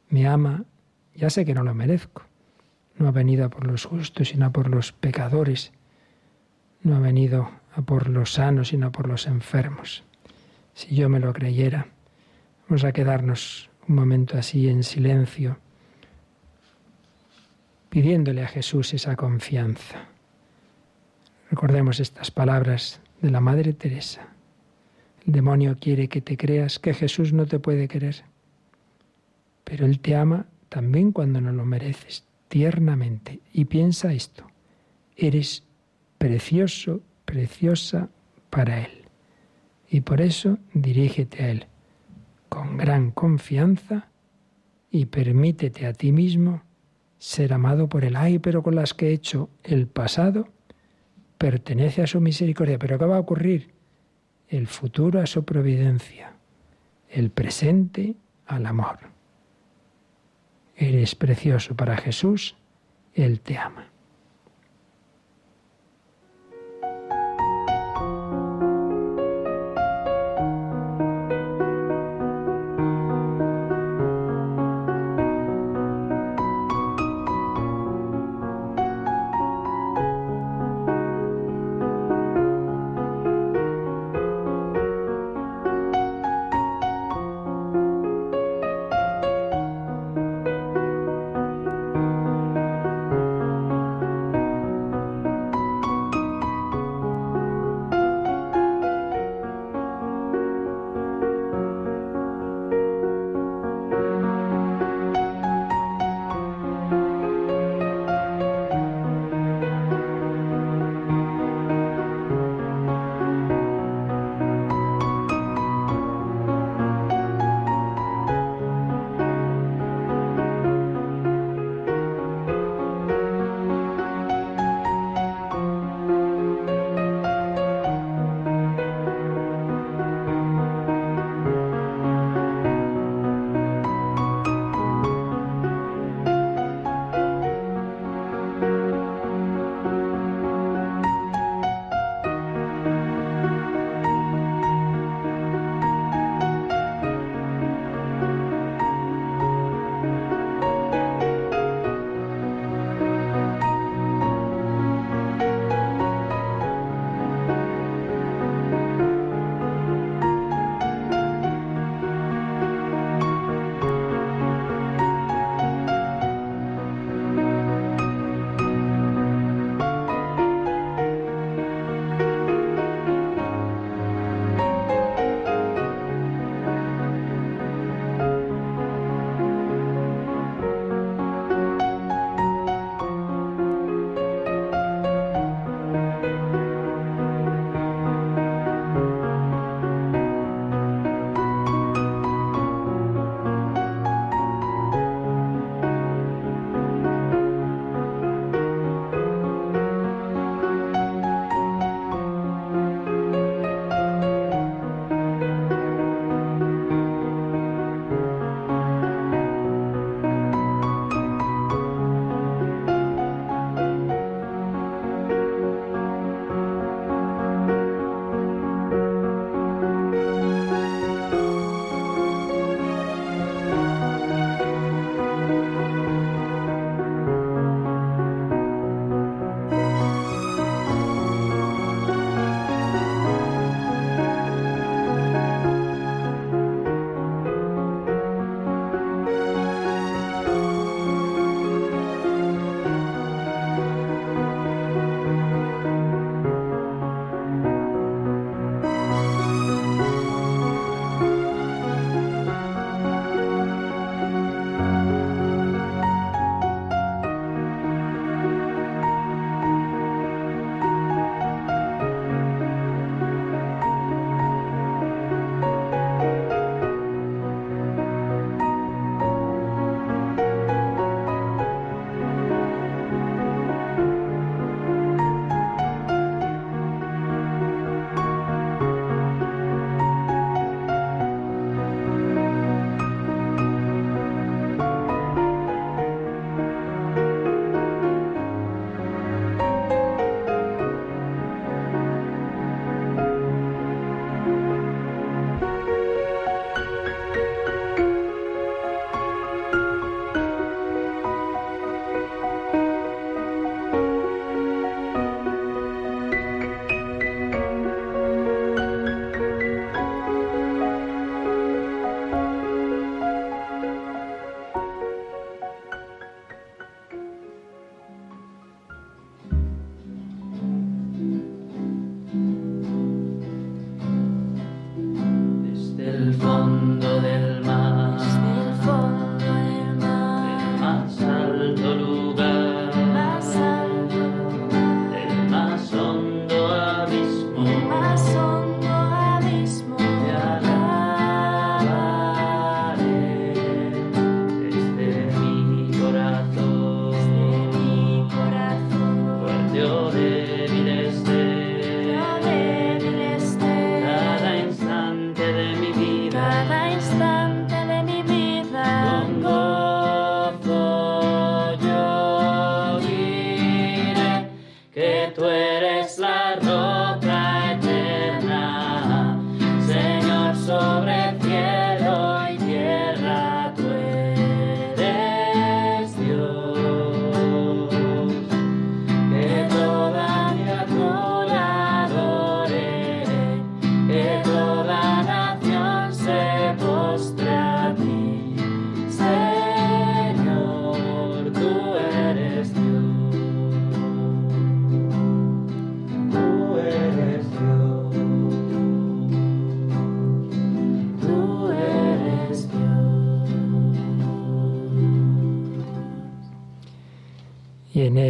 me 0.09 0.27
ama, 0.27 0.65
ya 1.15 1.29
sé 1.29 1.45
que 1.45 1.53
no 1.53 1.63
lo 1.63 1.73
merezco. 1.73 2.23
No 2.97 3.07
ha 3.07 3.11
venido 3.11 3.49
por 3.49 3.65
los 3.65 3.85
justos, 3.85 4.29
sino 4.29 4.51
por 4.51 4.69
los 4.69 4.91
pecadores. 4.91 5.71
No 6.83 6.95
ha 6.95 6.99
venido 6.99 7.49
por 7.85 8.09
los 8.09 8.33
sanos, 8.33 8.69
sino 8.69 8.87
a 8.87 8.91
por 8.91 9.07
los 9.07 9.27
enfermos 9.27 10.03
si 10.77 10.95
yo 10.95 11.09
me 11.09 11.19
lo 11.19 11.33
creyera. 11.33 11.87
Vamos 12.69 12.83
a 12.83 12.91
quedarnos 12.91 13.71
un 13.87 13.95
momento 13.95 14.37
así 14.37 14.69
en 14.69 14.83
silencio, 14.83 15.57
pidiéndole 17.89 18.43
a 18.43 18.47
Jesús 18.47 18.93
esa 18.93 19.15
confianza. 19.15 20.05
Recordemos 21.49 21.99
estas 21.99 22.29
palabras 22.29 23.01
de 23.23 23.31
la 23.31 23.41
Madre 23.41 23.73
Teresa. 23.73 24.27
El 25.25 25.33
demonio 25.33 25.77
quiere 25.79 26.09
que 26.09 26.21
te 26.21 26.37
creas 26.37 26.77
que 26.77 26.93
Jesús 26.93 27.33
no 27.33 27.47
te 27.47 27.57
puede 27.57 27.87
querer, 27.87 28.23
pero 29.63 29.87
Él 29.87 29.99
te 29.99 30.15
ama 30.15 30.45
también 30.69 31.11
cuando 31.11 31.41
no 31.41 31.51
lo 31.51 31.65
mereces, 31.65 32.23
tiernamente. 32.49 33.39
Y 33.51 33.65
piensa 33.65 34.13
esto, 34.13 34.45
eres 35.15 35.63
precioso, 36.19 37.01
preciosa 37.27 38.09
para 38.49 38.79
Él. 38.79 39.03
Y 39.89 40.01
por 40.01 40.21
eso 40.21 40.57
dirígete 40.73 41.43
a 41.43 41.49
Él 41.51 41.67
con 42.49 42.77
gran 42.77 43.11
confianza 43.11 44.07
y 44.89 45.05
permítete 45.07 45.85
a 45.85 45.93
ti 45.93 46.11
mismo 46.11 46.63
ser 47.19 47.53
amado 47.53 47.89
por 47.89 48.05
Él. 48.05 48.15
Ay, 48.15 48.39
pero 48.39 48.63
con 48.63 48.75
las 48.75 48.93
que 48.93 49.09
he 49.09 49.13
hecho 49.13 49.49
el 49.63 49.87
pasado 49.87 50.47
pertenece 51.37 52.01
a 52.01 52.07
su 52.07 52.21
misericordia. 52.21 52.79
Pero 52.79 52.97
¿qué 52.97 53.05
va 53.05 53.17
a 53.17 53.19
ocurrir? 53.19 53.73
El 54.47 54.67
futuro 54.67 55.19
a 55.19 55.25
su 55.25 55.43
providencia, 55.43 56.33
el 57.09 57.29
presente 57.29 58.15
al 58.45 58.65
amor. 58.65 58.99
Eres 60.77 61.15
precioso 61.15 61.75
para 61.75 61.97
Jesús, 61.97 62.55
Él 63.13 63.41
te 63.41 63.57
ama. 63.57 63.91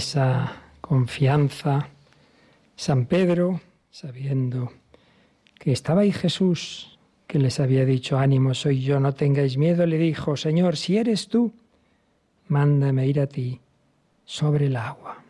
Esa 0.08 0.54
confianza, 0.80 1.90
San 2.78 3.08
Pedro, 3.08 3.60
sabiendo 3.92 4.72
que 5.60 5.74
estaba 5.74 6.02
ahí 6.02 6.14
Jesús, 6.14 6.98
que 7.28 7.40
les 7.40 7.60
había 7.60 7.84
dicho, 7.84 8.18
ánimo, 8.18 8.54
soy 8.54 8.82
yo, 8.82 9.02
no 9.02 9.14
tengáis 9.14 9.58
miedo, 9.58 9.86
le 9.86 9.98
dijo, 9.98 10.38
Señor, 10.38 10.78
si 10.78 10.96
eres 10.96 11.28
tú, 11.28 11.52
mándame 12.48 13.06
ir 13.06 13.20
a 13.20 13.28
ti 13.28 13.60
sobre 14.24 14.68
el 14.68 14.78
agua. 14.78 15.24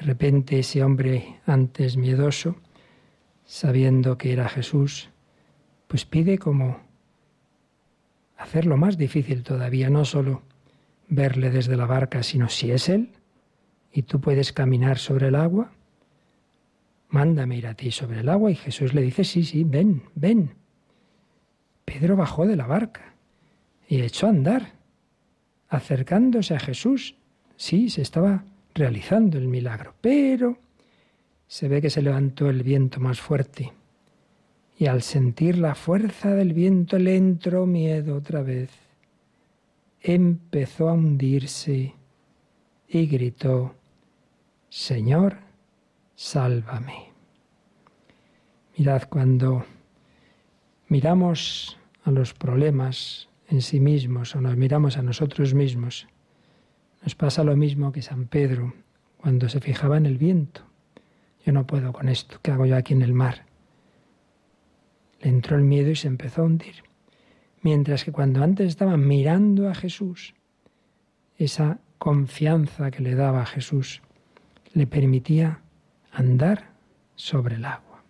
De 0.00 0.06
repente 0.06 0.58
ese 0.58 0.82
hombre 0.82 1.40
antes 1.44 1.98
miedoso, 1.98 2.56
sabiendo 3.44 4.16
que 4.16 4.32
era 4.32 4.48
Jesús, 4.48 5.10
pues 5.88 6.06
pide 6.06 6.38
como 6.38 6.80
hacerlo 8.38 8.78
más 8.78 8.96
difícil 8.96 9.42
todavía, 9.42 9.90
no 9.90 10.06
solo 10.06 10.40
verle 11.08 11.50
desde 11.50 11.76
la 11.76 11.84
barca, 11.84 12.22
sino 12.22 12.48
si 12.48 12.70
es 12.70 12.88
Él 12.88 13.10
y 13.92 14.02
tú 14.02 14.20
puedes 14.20 14.52
caminar 14.52 14.98
sobre 14.98 15.28
el 15.28 15.34
agua, 15.34 15.70
mándame 17.08 17.56
ir 17.56 17.66
a 17.66 17.74
ti 17.74 17.90
sobre 17.90 18.20
el 18.20 18.28
agua. 18.28 18.50
Y 18.50 18.54
Jesús 18.54 18.94
le 18.94 19.02
dice, 19.02 19.24
sí, 19.24 19.44
sí, 19.44 19.64
ven, 19.64 20.02
ven. 20.14 20.54
Pedro 21.84 22.16
bajó 22.16 22.46
de 22.46 22.56
la 22.56 22.66
barca 22.66 23.14
y 23.88 24.00
echó 24.00 24.26
a 24.26 24.30
andar, 24.30 24.72
acercándose 25.68 26.54
a 26.54 26.60
Jesús. 26.60 27.16
Sí, 27.56 27.90
se 27.90 28.02
estaba 28.02 28.44
realizando 28.74 29.38
el 29.38 29.48
milagro, 29.48 29.94
pero 30.00 30.58
se 31.46 31.68
ve 31.68 31.82
que 31.82 31.90
se 31.90 32.02
levantó 32.02 32.48
el 32.48 32.62
viento 32.62 32.98
más 33.00 33.20
fuerte. 33.20 33.72
Y 34.78 34.86
al 34.86 35.02
sentir 35.02 35.58
la 35.58 35.74
fuerza 35.74 36.34
del 36.34 36.54
viento 36.54 36.98
le 36.98 37.16
entró 37.16 37.66
miedo 37.66 38.16
otra 38.16 38.42
vez 38.42 38.70
empezó 40.02 40.88
a 40.88 40.94
hundirse 40.94 41.94
y 42.88 43.06
gritó, 43.06 43.74
Señor, 44.72 45.36
sálvame. 46.14 47.12
Mirad, 48.78 49.02
cuando 49.10 49.66
miramos 50.88 51.78
a 52.04 52.10
los 52.10 52.32
problemas 52.32 53.28
en 53.48 53.60
sí 53.60 53.80
mismos 53.80 54.34
o 54.34 54.40
nos 54.40 54.56
miramos 54.56 54.96
a 54.96 55.02
nosotros 55.02 55.52
mismos, 55.52 56.08
nos 57.02 57.14
pasa 57.14 57.44
lo 57.44 57.54
mismo 57.54 57.92
que 57.92 58.00
San 58.00 58.26
Pedro 58.28 58.72
cuando 59.18 59.50
se 59.50 59.60
fijaba 59.60 59.98
en 59.98 60.06
el 60.06 60.16
viento. 60.16 60.62
Yo 61.44 61.52
no 61.52 61.66
puedo 61.66 61.92
con 61.92 62.08
esto, 62.08 62.38
¿qué 62.40 62.52
hago 62.52 62.64
yo 62.64 62.74
aquí 62.74 62.94
en 62.94 63.02
el 63.02 63.12
mar? 63.12 63.44
Le 65.20 65.28
entró 65.28 65.58
el 65.58 65.64
miedo 65.64 65.90
y 65.90 65.96
se 65.96 66.08
empezó 66.08 66.40
a 66.40 66.44
hundir. 66.46 66.76
Mientras 67.60 68.04
que 68.04 68.12
cuando 68.12 68.42
antes 68.42 68.68
estaba 68.68 68.96
mirando 68.96 69.68
a 69.68 69.74
Jesús, 69.74 70.32
esa 71.36 71.78
confianza 71.98 72.90
que 72.90 73.02
le 73.02 73.14
daba 73.14 73.42
a 73.42 73.46
Jesús 73.46 74.00
le 74.74 74.86
permitía 74.86 75.60
andar 76.12 76.70
sobre 77.14 77.56
el 77.56 77.64
agua. 77.64 78.02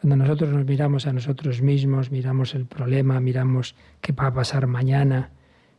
Cuando 0.00 0.16
nosotros 0.16 0.50
nos 0.50 0.64
miramos 0.64 1.06
a 1.06 1.12
nosotros 1.12 1.60
mismos, 1.62 2.10
miramos 2.10 2.54
el 2.54 2.66
problema, 2.66 3.20
miramos 3.20 3.74
qué 4.00 4.12
va 4.12 4.26
a 4.26 4.34
pasar 4.34 4.66
mañana, 4.66 5.30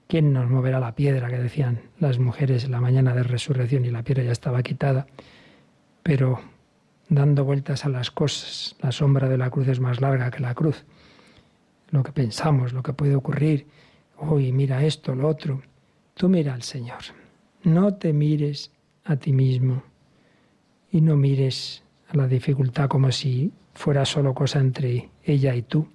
quién 0.08 0.34
nos 0.34 0.50
moverá 0.50 0.80
la 0.80 0.96
piedra, 0.96 1.30
que 1.30 1.38
decían 1.38 1.82
las 2.00 2.20
mujeres 2.20 2.70
la 2.70 2.82
mañana 2.82 3.14
de 3.16 3.24
resurrección 3.24 3.86
y 3.86 3.92
la 3.92 4.04
piedra 4.04 4.24
ya 4.24 4.32
estaba 4.32 4.62
quitada, 4.62 5.08
pero 6.04 6.42
dando 7.08 7.44
vueltas 7.46 7.86
a 7.86 7.90
las 7.90 8.12
cosas, 8.12 8.76
la 8.82 8.92
sombra 8.92 9.30
de 9.30 9.38
la 9.38 9.50
cruz 9.50 9.68
es 9.68 9.80
más 9.80 10.02
larga 10.02 10.32
que 10.32 10.42
la 10.42 10.54
cruz 10.54 10.86
lo 11.92 12.04
que 12.04 12.12
pensamos, 12.12 12.74
lo 12.74 12.84
que 12.84 12.94
puede 12.94 13.16
ocurrir. 13.16 13.68
Uy, 14.18 14.52
mira 14.52 14.84
esto, 14.84 15.16
lo 15.16 15.28
otro. 15.28 15.62
Tú 16.14 16.30
mira 16.30 16.54
al 16.54 16.64
Señor. 16.64 17.00
No 17.64 17.96
te 17.96 18.14
mires 18.14 18.72
a 19.04 19.16
ti 19.16 19.34
mismo 19.34 19.84
y 20.92 21.02
no 21.02 21.16
mires 21.16 21.84
a 22.08 22.18
la 22.18 22.28
dificultad 22.28 22.90
como 22.90 23.12
si 23.12 23.52
fuera 23.74 24.06
solo 24.06 24.34
cosa 24.34 24.60
entre 24.60 25.10
ella 25.24 25.56
y 25.56 25.62
tú, 25.62 25.88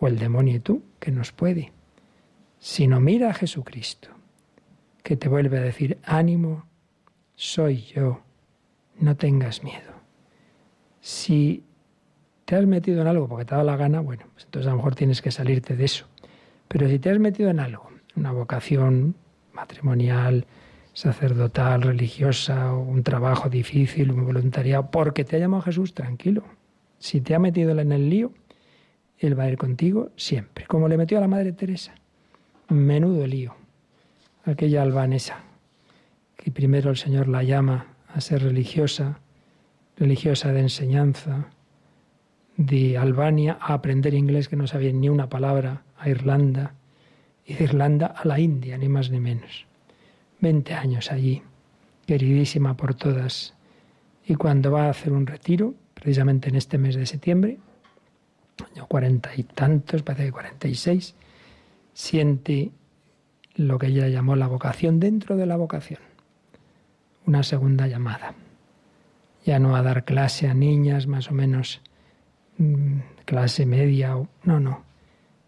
o 0.00 0.06
el 0.08 0.18
demonio 0.18 0.56
y 0.56 0.60
tú, 0.60 0.82
que 0.98 1.10
nos 1.10 1.32
puede, 1.32 1.72
sino 2.58 3.00
mira 3.00 3.30
a 3.30 3.34
Jesucristo, 3.34 4.08
que 5.02 5.16
te 5.16 5.28
vuelve 5.28 5.58
a 5.58 5.62
decir, 5.62 5.98
ánimo, 6.02 6.66
soy 7.34 7.82
yo, 7.82 8.22
no 8.98 9.16
tengas 9.16 9.62
miedo. 9.62 9.92
Si 11.00 11.62
te 12.44 12.56
has 12.56 12.66
metido 12.66 13.02
en 13.02 13.06
algo 13.06 13.28
porque 13.28 13.44
te 13.44 13.54
ha 13.54 13.58
dado 13.58 13.70
la 13.70 13.76
gana, 13.76 14.00
bueno, 14.00 14.24
pues 14.32 14.44
entonces 14.44 14.66
a 14.66 14.70
lo 14.70 14.76
mejor 14.76 14.94
tienes 14.94 15.22
que 15.22 15.30
salirte 15.30 15.76
de 15.76 15.84
eso. 15.84 16.06
Pero 16.68 16.88
si 16.88 16.98
te 16.98 17.10
has 17.10 17.18
metido 17.18 17.50
en 17.50 17.60
algo, 17.60 17.88
una 18.16 18.32
vocación 18.32 19.14
matrimonial, 19.52 20.46
sacerdotal, 20.96 21.82
religiosa, 21.82 22.72
o 22.72 22.80
un 22.80 23.02
trabajo 23.02 23.50
difícil, 23.50 24.10
un 24.12 24.24
voluntariado, 24.24 24.90
porque 24.90 25.24
te 25.24 25.36
ha 25.36 25.38
llamado 25.38 25.62
Jesús, 25.62 25.92
tranquilo. 25.92 26.42
Si 26.98 27.20
te 27.20 27.34
ha 27.34 27.38
metido 27.38 27.78
en 27.78 27.92
el 27.92 28.08
lío, 28.08 28.32
Él 29.18 29.38
va 29.38 29.42
a 29.44 29.50
ir 29.50 29.58
contigo 29.58 30.08
siempre, 30.16 30.64
como 30.64 30.88
le 30.88 30.96
metió 30.96 31.18
a 31.18 31.20
la 31.20 31.28
Madre 31.28 31.52
Teresa. 31.52 31.94
Menudo 32.70 33.26
lío. 33.26 33.54
Aquella 34.46 34.80
albanesa, 34.80 35.40
que 36.34 36.50
primero 36.50 36.88
el 36.88 36.96
Señor 36.96 37.28
la 37.28 37.42
llama 37.42 37.88
a 38.14 38.22
ser 38.22 38.42
religiosa, 38.42 39.20
religiosa 39.98 40.50
de 40.52 40.60
enseñanza, 40.60 41.50
de 42.56 42.96
Albania 42.96 43.58
a 43.60 43.74
aprender 43.74 44.14
inglés 44.14 44.48
que 44.48 44.56
no 44.56 44.66
sabía 44.66 44.92
ni 44.92 45.10
una 45.10 45.28
palabra, 45.28 45.82
a 45.98 46.08
Irlanda, 46.08 46.72
y 47.44 47.52
de 47.52 47.64
Irlanda 47.64 48.06
a 48.06 48.26
la 48.26 48.40
India, 48.40 48.78
ni 48.78 48.88
más 48.88 49.10
ni 49.10 49.20
menos. 49.20 49.66
Veinte 50.40 50.74
años 50.74 51.10
allí, 51.10 51.42
queridísima 52.06 52.76
por 52.76 52.94
todas. 52.94 53.54
Y 54.26 54.34
cuando 54.34 54.70
va 54.70 54.86
a 54.86 54.90
hacer 54.90 55.12
un 55.12 55.26
retiro, 55.26 55.74
precisamente 55.94 56.48
en 56.48 56.56
este 56.56 56.78
mes 56.78 56.94
de 56.94 57.06
septiembre, 57.06 57.58
año 58.72 58.86
cuarenta 58.86 59.30
y 59.36 59.44
tantos, 59.44 60.02
parece 60.02 60.26
que 60.26 60.32
cuarenta 60.32 60.68
y 60.68 60.74
seis, 60.74 61.14
siente 61.94 62.72
lo 63.54 63.78
que 63.78 63.86
ella 63.86 64.08
llamó 64.08 64.36
la 64.36 64.46
vocación 64.46 65.00
dentro 65.00 65.36
de 65.36 65.46
la 65.46 65.56
vocación, 65.56 66.00
una 67.24 67.42
segunda 67.42 67.86
llamada. 67.86 68.34
Ya 69.44 69.58
no 69.58 69.76
a 69.76 69.82
dar 69.82 70.04
clase 70.04 70.48
a 70.48 70.54
niñas 70.54 71.06
más 71.06 71.30
o 71.30 71.34
menos 71.34 71.80
clase 73.24 73.64
media, 73.64 74.16
no, 74.42 74.60
no, 74.60 74.84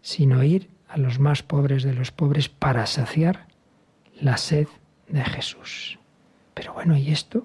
sino 0.01 0.43
ir 0.43 0.69
a 0.87 0.97
los 0.97 1.19
más 1.19 1.43
pobres 1.43 1.83
de 1.83 1.93
los 1.93 2.11
pobres 2.11 2.49
para 2.49 2.85
saciar 2.85 3.48
la 4.21 4.37
sed 4.37 4.67
de 5.07 5.23
Jesús. 5.23 5.99
Pero 6.53 6.73
bueno, 6.73 6.97
¿y 6.97 7.09
esto? 7.09 7.43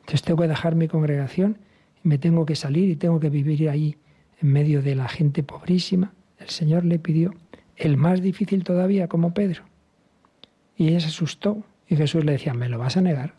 Entonces 0.00 0.22
tengo 0.22 0.42
que 0.42 0.48
dejar 0.48 0.74
mi 0.74 0.88
congregación 0.88 1.58
y 2.04 2.08
me 2.08 2.18
tengo 2.18 2.46
que 2.46 2.56
salir 2.56 2.88
y 2.88 2.96
tengo 2.96 3.20
que 3.20 3.30
vivir 3.30 3.68
ahí 3.68 3.96
en 4.40 4.52
medio 4.52 4.82
de 4.82 4.94
la 4.94 5.08
gente 5.08 5.42
pobrísima. 5.42 6.12
El 6.38 6.48
Señor 6.48 6.84
le 6.84 6.98
pidió 6.98 7.34
el 7.76 7.96
más 7.96 8.22
difícil 8.22 8.64
todavía, 8.64 9.08
como 9.08 9.34
Pedro. 9.34 9.64
Y 10.76 10.88
ella 10.88 11.00
se 11.00 11.08
asustó 11.08 11.64
y 11.88 11.96
Jesús 11.96 12.24
le 12.24 12.32
decía, 12.32 12.54
¿me 12.54 12.68
lo 12.68 12.78
vas 12.78 12.96
a 12.96 13.00
negar? 13.00 13.34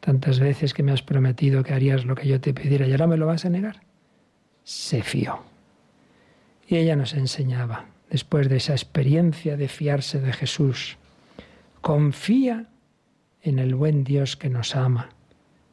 Tantas 0.00 0.38
veces 0.38 0.74
que 0.74 0.82
me 0.82 0.92
has 0.92 1.02
prometido 1.02 1.62
que 1.62 1.72
harías 1.72 2.04
lo 2.04 2.14
que 2.14 2.28
yo 2.28 2.40
te 2.40 2.52
pidiera 2.52 2.86
y 2.86 2.92
ahora 2.92 3.06
me 3.06 3.16
lo 3.16 3.26
vas 3.26 3.44
a 3.44 3.50
negar. 3.50 3.80
Se 4.64 5.02
fió. 5.02 5.40
Y 6.68 6.76
ella 6.76 6.96
nos 6.96 7.14
enseñaba, 7.14 7.86
después 8.10 8.48
de 8.48 8.56
esa 8.56 8.72
experiencia 8.72 9.56
de 9.56 9.68
fiarse 9.68 10.20
de 10.20 10.32
Jesús, 10.32 10.98
confía 11.84 12.70
en 13.42 13.58
el 13.58 13.74
buen 13.74 14.04
Dios 14.04 14.38
que 14.38 14.48
nos 14.48 14.74
ama, 14.74 15.10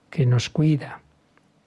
que 0.09 0.25
nos 0.25 0.49
cuida, 0.49 1.03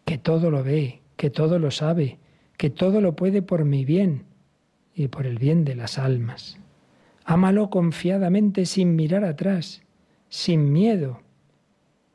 que 0.05 0.19
todo 0.19 0.51
lo 0.51 0.63
ve, 0.63 1.01
que 1.17 1.31
todo 1.31 1.59
lo 1.59 1.71
sabe, 1.71 2.19
que 2.59 2.69
todo 2.69 3.01
lo 3.01 3.17
puede 3.17 3.41
por 3.41 3.65
mi 3.65 3.87
bien 3.87 4.25
y 4.95 5.09
por 5.09 5.27
el 5.27 5.39
bien 5.39 5.65
de 5.65 5.77
las 5.77 5.99
almas. 5.99 6.59
Ámalo 7.25 7.71
confiadamente 7.71 8.67
sin 8.67 8.95
mirar 8.97 9.25
atrás, 9.25 9.81
sin 10.29 10.75
miedo. 10.75 11.23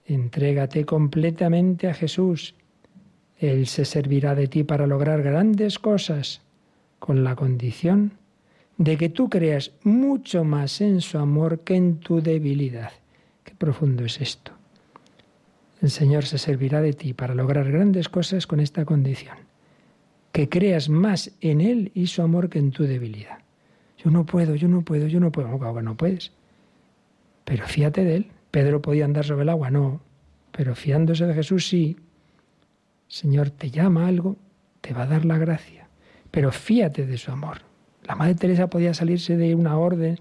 Entrégate 0.05 0.85
completamente 0.85 1.87
a 1.87 1.95
Jesús. 1.95 2.53
Él 3.39 3.65
se 3.65 3.85
servirá 3.85 4.35
de 4.35 4.45
ti 4.45 4.63
para 4.63 4.85
lograr 4.85 5.23
grandes 5.23 5.79
cosas, 5.79 6.43
con 6.99 7.23
la 7.23 7.35
condición 7.35 8.19
de 8.79 8.97
que 8.97 9.09
tú 9.09 9.29
creas 9.29 9.73
mucho 9.83 10.45
más 10.45 10.79
en 10.79 11.01
su 11.01 11.17
amor 11.17 11.59
que 11.59 11.75
en 11.75 11.97
tu 11.97 12.21
debilidad. 12.21 12.91
Qué 13.43 13.53
profundo 13.53 14.05
es 14.05 14.21
esto. 14.21 14.53
El 15.81 15.91
Señor 15.91 16.25
se 16.25 16.37
servirá 16.37 16.81
de 16.81 16.93
ti 16.93 17.13
para 17.13 17.35
lograr 17.35 17.69
grandes 17.69 18.07
cosas 18.07 18.47
con 18.47 18.61
esta 18.61 18.85
condición, 18.85 19.35
que 20.31 20.47
creas 20.47 20.87
más 20.87 21.31
en 21.41 21.59
Él 21.59 21.91
y 21.93 22.07
su 22.07 22.21
amor 22.21 22.49
que 22.49 22.59
en 22.59 22.71
tu 22.71 22.83
debilidad. 22.83 23.39
Yo 23.97 24.11
no 24.11 24.25
puedo, 24.25 24.55
yo 24.55 24.69
no 24.69 24.81
puedo, 24.81 25.07
yo 25.07 25.19
no 25.19 25.29
puedo. 25.29 25.49
No, 25.49 25.81
no 25.81 25.97
puedes. 25.97 26.31
Pero 27.43 27.67
fíate 27.67 28.05
de 28.05 28.15
Él. 28.15 28.31
Pedro 28.49 28.81
podía 28.81 29.03
andar 29.03 29.25
sobre 29.25 29.43
el 29.43 29.49
agua, 29.49 29.69
no. 29.69 29.99
Pero 30.53 30.73
fiándose 30.73 31.25
de 31.25 31.33
Jesús, 31.33 31.67
sí. 31.67 31.97
Señor 33.09 33.49
te 33.49 33.71
llama 33.71 34.07
algo, 34.07 34.37
te 34.79 34.93
va 34.93 35.03
a 35.03 35.07
dar 35.07 35.25
la 35.25 35.37
gracia. 35.37 35.89
Pero 36.31 36.53
fíate 36.53 37.05
de 37.05 37.17
su 37.17 37.29
amor. 37.29 37.68
La 38.09 38.15
Madre 38.15 38.33
Teresa 38.33 38.71
podía 38.71 38.95
salirse 38.95 39.37
de 39.37 39.53
una 39.53 39.77
orden, 39.77 40.19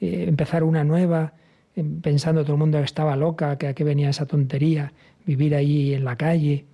eh, 0.00 0.26
empezar 0.28 0.62
una 0.62 0.84
nueva, 0.84 1.32
eh, 1.74 1.84
pensando 2.00 2.44
todo 2.44 2.52
el 2.52 2.60
mundo 2.60 2.78
que 2.78 2.84
estaba 2.84 3.16
loca, 3.16 3.58
que 3.58 3.66
a 3.66 3.74
qué 3.74 3.82
venía 3.82 4.10
esa 4.10 4.26
tontería, 4.26 4.92
vivir 5.26 5.56
allí 5.56 5.92
en 5.92 6.04
la 6.04 6.14
calle. 6.14 6.66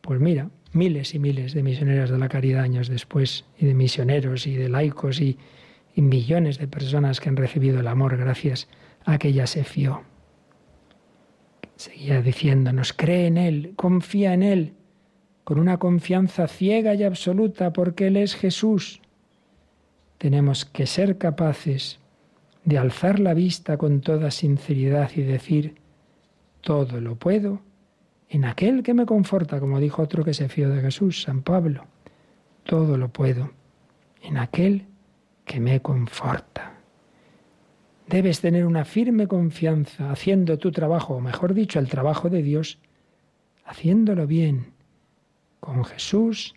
Pues 0.00 0.18
mira, 0.18 0.48
miles 0.72 1.14
y 1.14 1.18
miles 1.18 1.52
de 1.52 1.62
misioneras 1.62 2.08
de 2.08 2.16
la 2.16 2.30
caridad 2.30 2.62
años 2.62 2.88
después, 2.88 3.44
y 3.58 3.66
de 3.66 3.74
misioneros 3.74 4.46
y 4.46 4.54
de 4.54 4.70
laicos 4.70 5.20
y, 5.20 5.36
y 5.94 6.00
millones 6.00 6.56
de 6.56 6.68
personas 6.68 7.20
que 7.20 7.28
han 7.28 7.36
recibido 7.36 7.80
el 7.80 7.86
amor 7.86 8.16
gracias 8.16 8.66
a 9.04 9.18
que 9.18 9.28
ella 9.28 9.46
se 9.46 9.62
fió. 9.62 10.04
Seguía 11.76 12.22
diciéndonos, 12.22 12.94
cree 12.94 13.26
en 13.26 13.36
Él, 13.36 13.74
confía 13.76 14.32
en 14.32 14.42
Él, 14.42 14.72
con 15.44 15.58
una 15.58 15.76
confianza 15.76 16.48
ciega 16.48 16.94
y 16.94 17.04
absoluta, 17.04 17.74
porque 17.74 18.06
Él 18.06 18.16
es 18.16 18.34
Jesús. 18.34 19.02
Tenemos 20.18 20.64
que 20.64 20.86
ser 20.86 21.16
capaces 21.18 22.00
de 22.64 22.78
alzar 22.78 23.20
la 23.20 23.34
vista 23.34 23.78
con 23.78 24.00
toda 24.00 24.30
sinceridad 24.30 25.10
y 25.14 25.22
decir, 25.22 25.76
todo 26.60 27.00
lo 27.00 27.14
puedo 27.14 27.62
en 28.28 28.44
aquel 28.44 28.82
que 28.82 28.94
me 28.94 29.06
conforta, 29.06 29.60
como 29.60 29.80
dijo 29.80 30.02
otro 30.02 30.24
que 30.24 30.34
se 30.34 30.48
fió 30.48 30.68
de 30.68 30.82
Jesús, 30.82 31.22
San 31.22 31.42
Pablo. 31.42 31.86
Todo 32.64 32.98
lo 32.98 33.08
puedo 33.08 33.52
en 34.22 34.36
aquel 34.36 34.86
que 35.44 35.60
me 35.60 35.80
conforta. 35.80 36.74
Debes 38.08 38.40
tener 38.40 38.66
una 38.66 38.84
firme 38.84 39.28
confianza 39.28 40.10
haciendo 40.10 40.58
tu 40.58 40.72
trabajo, 40.72 41.14
o 41.14 41.20
mejor 41.20 41.54
dicho, 41.54 41.78
el 41.78 41.88
trabajo 41.88 42.28
de 42.28 42.42
Dios, 42.42 42.78
haciéndolo 43.64 44.26
bien, 44.26 44.72
con 45.60 45.84
Jesús 45.84 46.54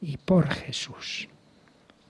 y 0.00 0.16
por 0.18 0.48
Jesús. 0.48 1.29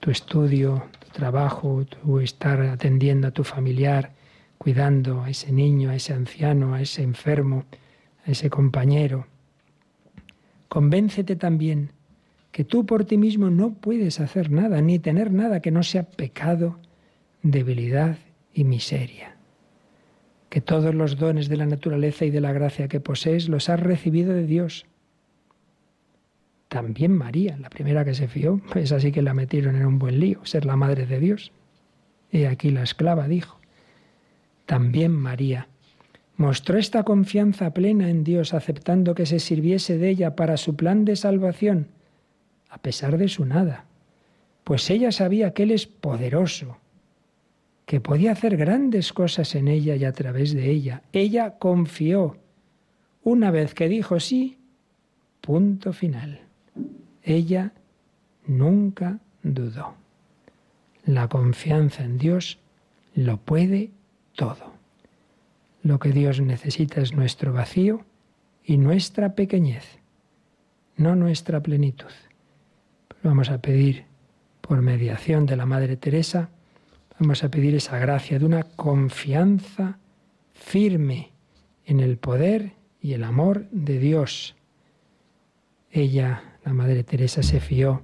Tu 0.01 0.11
estudio, 0.11 0.83
tu 0.99 1.09
trabajo, 1.11 1.85
tu 1.85 2.19
estar 2.19 2.59
atendiendo 2.61 3.27
a 3.27 3.31
tu 3.31 3.43
familiar, 3.43 4.11
cuidando 4.57 5.21
a 5.21 5.29
ese 5.29 5.51
niño, 5.51 5.91
a 5.91 5.95
ese 5.95 6.13
anciano, 6.13 6.73
a 6.73 6.81
ese 6.81 7.03
enfermo, 7.03 7.65
a 8.25 8.31
ese 8.31 8.49
compañero. 8.49 9.27
Convéncete 10.69 11.35
también 11.35 11.91
que 12.51 12.63
tú 12.63 12.85
por 12.85 13.05
ti 13.05 13.17
mismo 13.17 13.49
no 13.49 13.73
puedes 13.75 14.19
hacer 14.19 14.51
nada, 14.51 14.81
ni 14.81 14.99
tener 14.99 15.31
nada 15.31 15.61
que 15.61 15.71
no 15.71 15.83
sea 15.83 16.03
pecado, 16.03 16.79
debilidad 17.43 18.17
y 18.53 18.63
miseria. 18.63 19.37
Que 20.49 20.61
todos 20.61 20.95
los 20.95 21.17
dones 21.17 21.47
de 21.47 21.57
la 21.57 21.67
naturaleza 21.67 22.25
y 22.25 22.31
de 22.31 22.41
la 22.41 22.53
gracia 22.53 22.87
que 22.87 22.99
posees 22.99 23.49
los 23.49 23.69
has 23.69 23.79
recibido 23.79 24.33
de 24.33 24.45
Dios. 24.47 24.85
También 26.71 27.11
María, 27.11 27.57
la 27.57 27.69
primera 27.69 28.05
que 28.05 28.13
se 28.13 28.29
fió, 28.29 28.61
es 28.75 28.93
así 28.93 29.11
que 29.11 29.21
la 29.21 29.33
metieron 29.33 29.75
en 29.75 29.85
un 29.85 29.99
buen 29.99 30.21
lío, 30.21 30.39
ser 30.45 30.63
la 30.63 30.77
madre 30.77 31.05
de 31.05 31.19
Dios. 31.19 31.51
Y 32.31 32.45
aquí 32.45 32.71
la 32.71 32.81
esclava 32.81 33.27
dijo, 33.27 33.59
también 34.65 35.11
María 35.11 35.67
mostró 36.37 36.77
esta 36.77 37.03
confianza 37.03 37.73
plena 37.73 38.09
en 38.09 38.23
Dios, 38.23 38.53
aceptando 38.53 39.15
que 39.15 39.25
se 39.25 39.39
sirviese 39.39 39.97
de 39.97 40.11
ella 40.11 40.37
para 40.37 40.55
su 40.55 40.77
plan 40.77 41.03
de 41.03 41.17
salvación, 41.17 41.89
a 42.69 42.77
pesar 42.77 43.17
de 43.17 43.27
su 43.27 43.43
nada, 43.43 43.83
pues 44.63 44.89
ella 44.89 45.11
sabía 45.11 45.53
que 45.53 45.63
Él 45.63 45.71
es 45.71 45.87
poderoso, 45.87 46.77
que 47.85 47.99
podía 47.99 48.31
hacer 48.31 48.55
grandes 48.55 49.11
cosas 49.11 49.55
en 49.55 49.67
ella 49.67 49.97
y 49.97 50.05
a 50.05 50.13
través 50.13 50.53
de 50.53 50.71
ella. 50.71 51.01
Ella 51.11 51.57
confió. 51.59 52.37
Una 53.23 53.51
vez 53.51 53.73
que 53.73 53.89
dijo 53.89 54.21
sí, 54.21 54.57
punto 55.41 55.91
final. 55.91 56.47
Ella 57.23 57.73
nunca 58.45 59.19
dudó. 59.43 59.95
La 61.05 61.27
confianza 61.27 62.03
en 62.03 62.17
Dios 62.17 62.59
lo 63.15 63.37
puede 63.37 63.91
todo. 64.35 64.71
Lo 65.83 65.99
que 65.99 66.11
Dios 66.11 66.39
necesita 66.41 67.01
es 67.01 67.13
nuestro 67.13 67.53
vacío 67.53 68.05
y 68.63 68.77
nuestra 68.77 69.33
pequeñez, 69.33 69.83
no 70.95 71.15
nuestra 71.15 71.61
plenitud. 71.61 72.11
Vamos 73.23 73.49
a 73.49 73.59
pedir, 73.59 74.05
por 74.61 74.81
mediación 74.81 75.45
de 75.45 75.57
la 75.57 75.65
Madre 75.65 75.97
Teresa, 75.97 76.49
vamos 77.19 77.43
a 77.43 77.49
pedir 77.49 77.75
esa 77.75 77.97
gracia 77.97 78.39
de 78.39 78.45
una 78.45 78.63
confianza 78.63 79.97
firme 80.53 81.31
en 81.85 81.99
el 81.99 82.17
poder 82.17 82.73
y 83.01 83.13
el 83.13 83.23
amor 83.23 83.67
de 83.71 83.99
Dios. 83.99 84.55
Ella, 85.91 86.50
la 86.63 86.73
Madre 86.73 87.03
Teresa, 87.03 87.43
se 87.43 87.59
fió. 87.59 88.03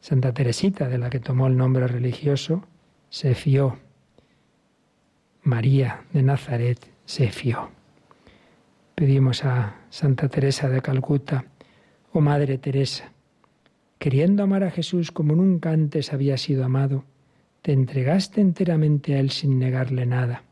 Santa 0.00 0.32
Teresita, 0.32 0.88
de 0.88 0.98
la 0.98 1.10
que 1.10 1.20
tomó 1.20 1.46
el 1.46 1.56
nombre 1.56 1.86
religioso, 1.86 2.64
se 3.10 3.34
fió. 3.34 3.78
María 5.42 6.04
de 6.12 6.22
Nazaret 6.22 6.78
se 7.04 7.30
fió. 7.30 7.70
Pedimos 8.94 9.44
a 9.44 9.76
Santa 9.90 10.28
Teresa 10.28 10.68
de 10.68 10.82
Calcuta, 10.82 11.44
oh 12.12 12.20
Madre 12.20 12.58
Teresa, 12.58 13.12
queriendo 13.98 14.42
amar 14.42 14.64
a 14.64 14.70
Jesús 14.70 15.12
como 15.12 15.34
nunca 15.34 15.70
antes 15.70 16.12
había 16.12 16.36
sido 16.36 16.64
amado, 16.64 17.04
te 17.62 17.72
entregaste 17.72 18.40
enteramente 18.40 19.14
a 19.14 19.20
Él 19.20 19.30
sin 19.30 19.58
negarle 19.58 20.06
nada. 20.06 20.42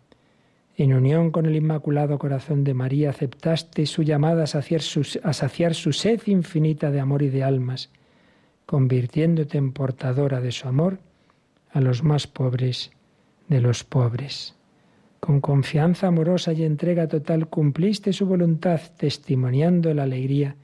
En 0.79 0.93
unión 0.93 1.31
con 1.31 1.47
el 1.47 1.57
Inmaculado 1.57 2.19
Corazón 2.19 2.63
de 2.63 2.75
María 2.75 3.09
aceptaste 3.09 3.87
su 3.87 4.03
llamada 4.03 4.45
a 4.45 4.47
saciar 4.47 4.83
su, 5.75 5.93
sed 5.93 6.21
infinita 6.27 6.91
de 6.91 7.01
amor 7.01 7.23
y 7.23 7.31
de 7.31 7.43
almas, 7.43 7.91
convirtiéndote 8.67 9.57
en 9.57 9.73
portadora 9.73 10.43
de 10.43 10.53
su 10.53 10.69
amor 10.69 10.99
a 11.71 11.81
los 11.81 12.03
más 12.03 12.27
pobres 12.27 12.91
de 13.49 13.63
los 13.63 13.85
pobres. 13.85 14.55
Con 15.19 15.41
confianza 15.41 16.09
amorosa 16.09 16.53
y 16.53 16.65
entrega 16.65 17.09
total 17.09 17.49
cumpliste 17.49 18.13
su 18.13 18.27
voluntad, 18.27 18.81
testimoniando 18.99 19.95
la 19.95 20.03
alegría 20.03 20.57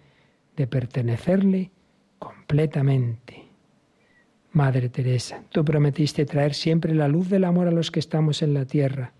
de 0.57 0.67
pertenecerle 0.67 1.71
completamente. 2.19 3.45
Madre 4.53 4.91
Teresa, 4.91 5.43
tú 5.49 5.65
prometiste 5.65 6.27
traer 6.27 6.53
siempre 6.53 6.95
la 6.95 7.09
luz 7.09 7.31
del 7.31 7.45
amor 7.45 7.69
a 7.69 7.73
los 7.73 7.91
que 7.91 8.01
estamos 8.01 8.43
en 8.43 8.53
la 8.53 8.67
tierra 8.67 9.15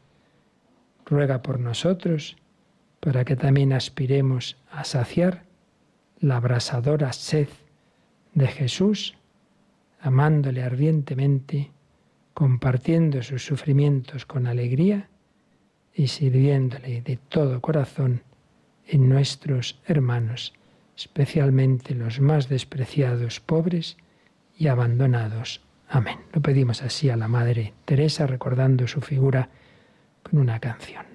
ruega 1.07 1.43
por 1.43 1.61
nosotros 1.61 2.37
para 3.01 3.25
que 3.25 3.37
también 3.37 3.73
aspiremos 3.73 4.57
a 4.71 4.85
saciar 4.85 5.45
la 6.21 6.37
abrasadora 6.37 7.13
sed 7.13 7.49
de 8.35 8.47
Jesús, 8.47 9.15
amándole 10.01 10.63
ardientemente, 10.63 11.73
compartiendo 12.33 13.23
sus 13.23 13.45
sufrimientos 13.45 14.25
con 14.25 14.47
alegría 14.47 15.09
y 15.95 16.07
sirviéndole 16.07 17.03
de 17.03 17.17
todo 17.17 17.61
corazón 17.61 18.23
en 18.87 19.09
nuestros 19.09 19.81
hermanos, 19.87 20.55
especialmente 20.97 21.95
los 21.95 22.21
más 22.21 22.49
despreciados, 22.49 23.41
pobres 23.41 23.97
y 24.57 24.69
abandonados. 24.69 25.61
Amén. 25.89 26.19
Lo 26.33 26.41
pedimos 26.41 26.83
así 26.83 27.11
a 27.11 27.17
la 27.17 27.29
Madre 27.29 27.75
Teresa, 27.85 28.27
recordando 28.27 28.87
su 28.87 29.01
figura 29.01 29.51
con 30.23 30.39
una 30.39 30.59
canción. 30.59 31.12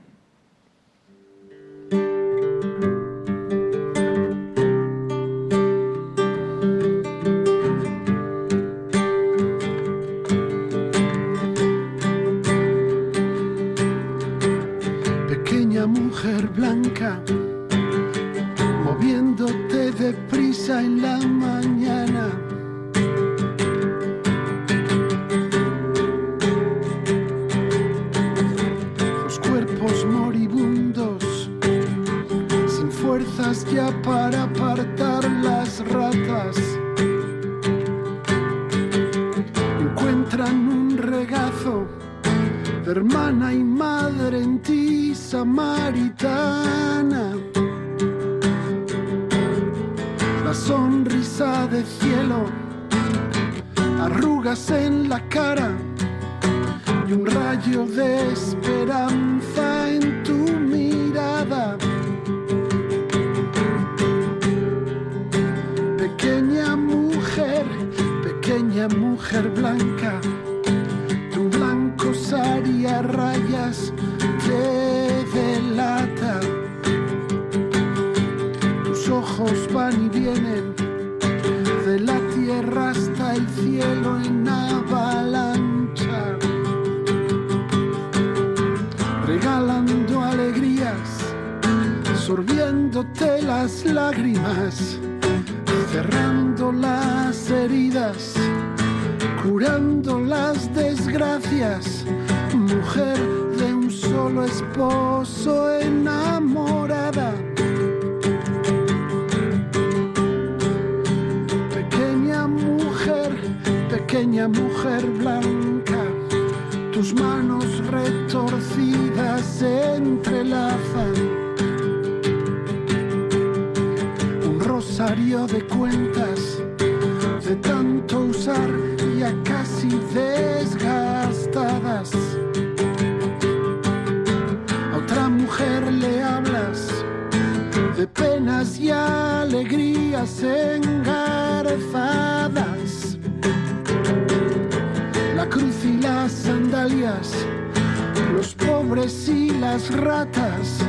las 149.78 149.92
ratas. 149.96 150.87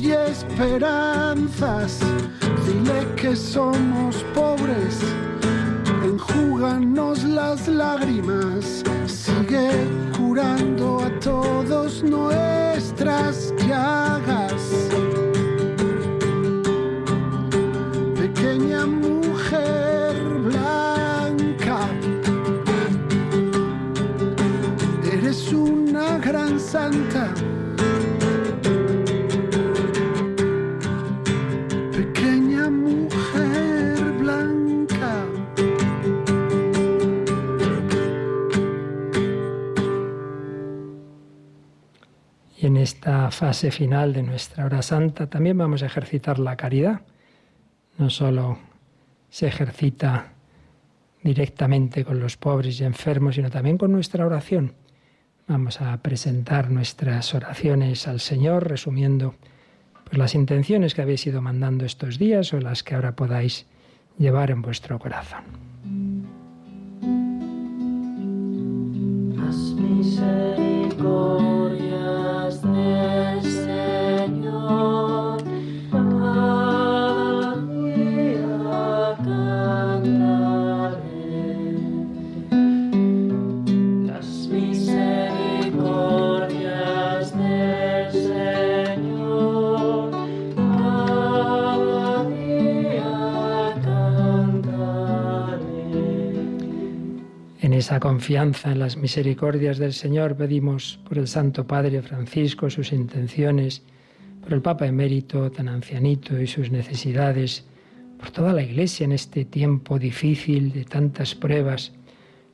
y 0.00 0.12
esperanzas. 0.12 2.00
Dile 2.66 3.06
que 3.16 3.34
somos 3.34 4.24
pobres, 4.34 5.00
enjúganos 6.04 7.24
las 7.24 7.68
lágrimas. 7.68 8.82
Sigue 9.06 9.70
curando 10.16 11.00
a 11.00 11.10
todos 11.20 12.02
nuestras 12.02 13.52
fase 43.36 43.70
final 43.70 44.14
de 44.14 44.22
nuestra 44.22 44.64
hora 44.64 44.80
santa 44.80 45.28
también 45.28 45.58
vamos 45.58 45.82
a 45.82 45.86
ejercitar 45.86 46.38
la 46.38 46.56
caridad. 46.56 47.02
No 47.98 48.08
solo 48.08 48.58
se 49.28 49.46
ejercita 49.46 50.32
directamente 51.22 52.02
con 52.02 52.18
los 52.18 52.38
pobres 52.38 52.80
y 52.80 52.84
enfermos, 52.84 53.34
sino 53.34 53.50
también 53.50 53.76
con 53.76 53.92
nuestra 53.92 54.24
oración. 54.24 54.72
Vamos 55.46 55.82
a 55.82 55.94
presentar 55.98 56.70
nuestras 56.70 57.34
oraciones 57.34 58.08
al 58.08 58.20
Señor, 58.20 58.68
resumiendo 58.68 59.34
pues, 60.04 60.16
las 60.16 60.34
intenciones 60.34 60.94
que 60.94 61.02
habéis 61.02 61.26
ido 61.26 61.42
mandando 61.42 61.84
estos 61.84 62.18
días 62.18 62.54
o 62.54 62.60
las 62.60 62.82
que 62.82 62.94
ahora 62.94 63.14
podáis 63.16 63.66
llevar 64.18 64.50
en 64.50 64.62
vuestro 64.62 64.98
corazón. 64.98 65.44
esa 97.86 98.00
confianza 98.00 98.72
en 98.72 98.80
las 98.80 98.96
misericordias 98.96 99.78
del 99.78 99.92
Señor 99.92 100.34
pedimos 100.34 100.98
por 101.08 101.18
el 101.18 101.28
Santo 101.28 101.68
Padre 101.68 102.02
Francisco, 102.02 102.68
sus 102.68 102.90
intenciones, 102.90 103.80
por 104.42 104.54
el 104.54 104.60
Papa 104.60 104.88
emérito 104.88 105.52
tan 105.52 105.68
ancianito 105.68 106.36
y 106.40 106.48
sus 106.48 106.72
necesidades, 106.72 107.64
por 108.18 108.32
toda 108.32 108.52
la 108.54 108.64
Iglesia 108.64 109.04
en 109.04 109.12
este 109.12 109.44
tiempo 109.44 110.00
difícil 110.00 110.72
de 110.72 110.84
tantas 110.84 111.36
pruebas, 111.36 111.92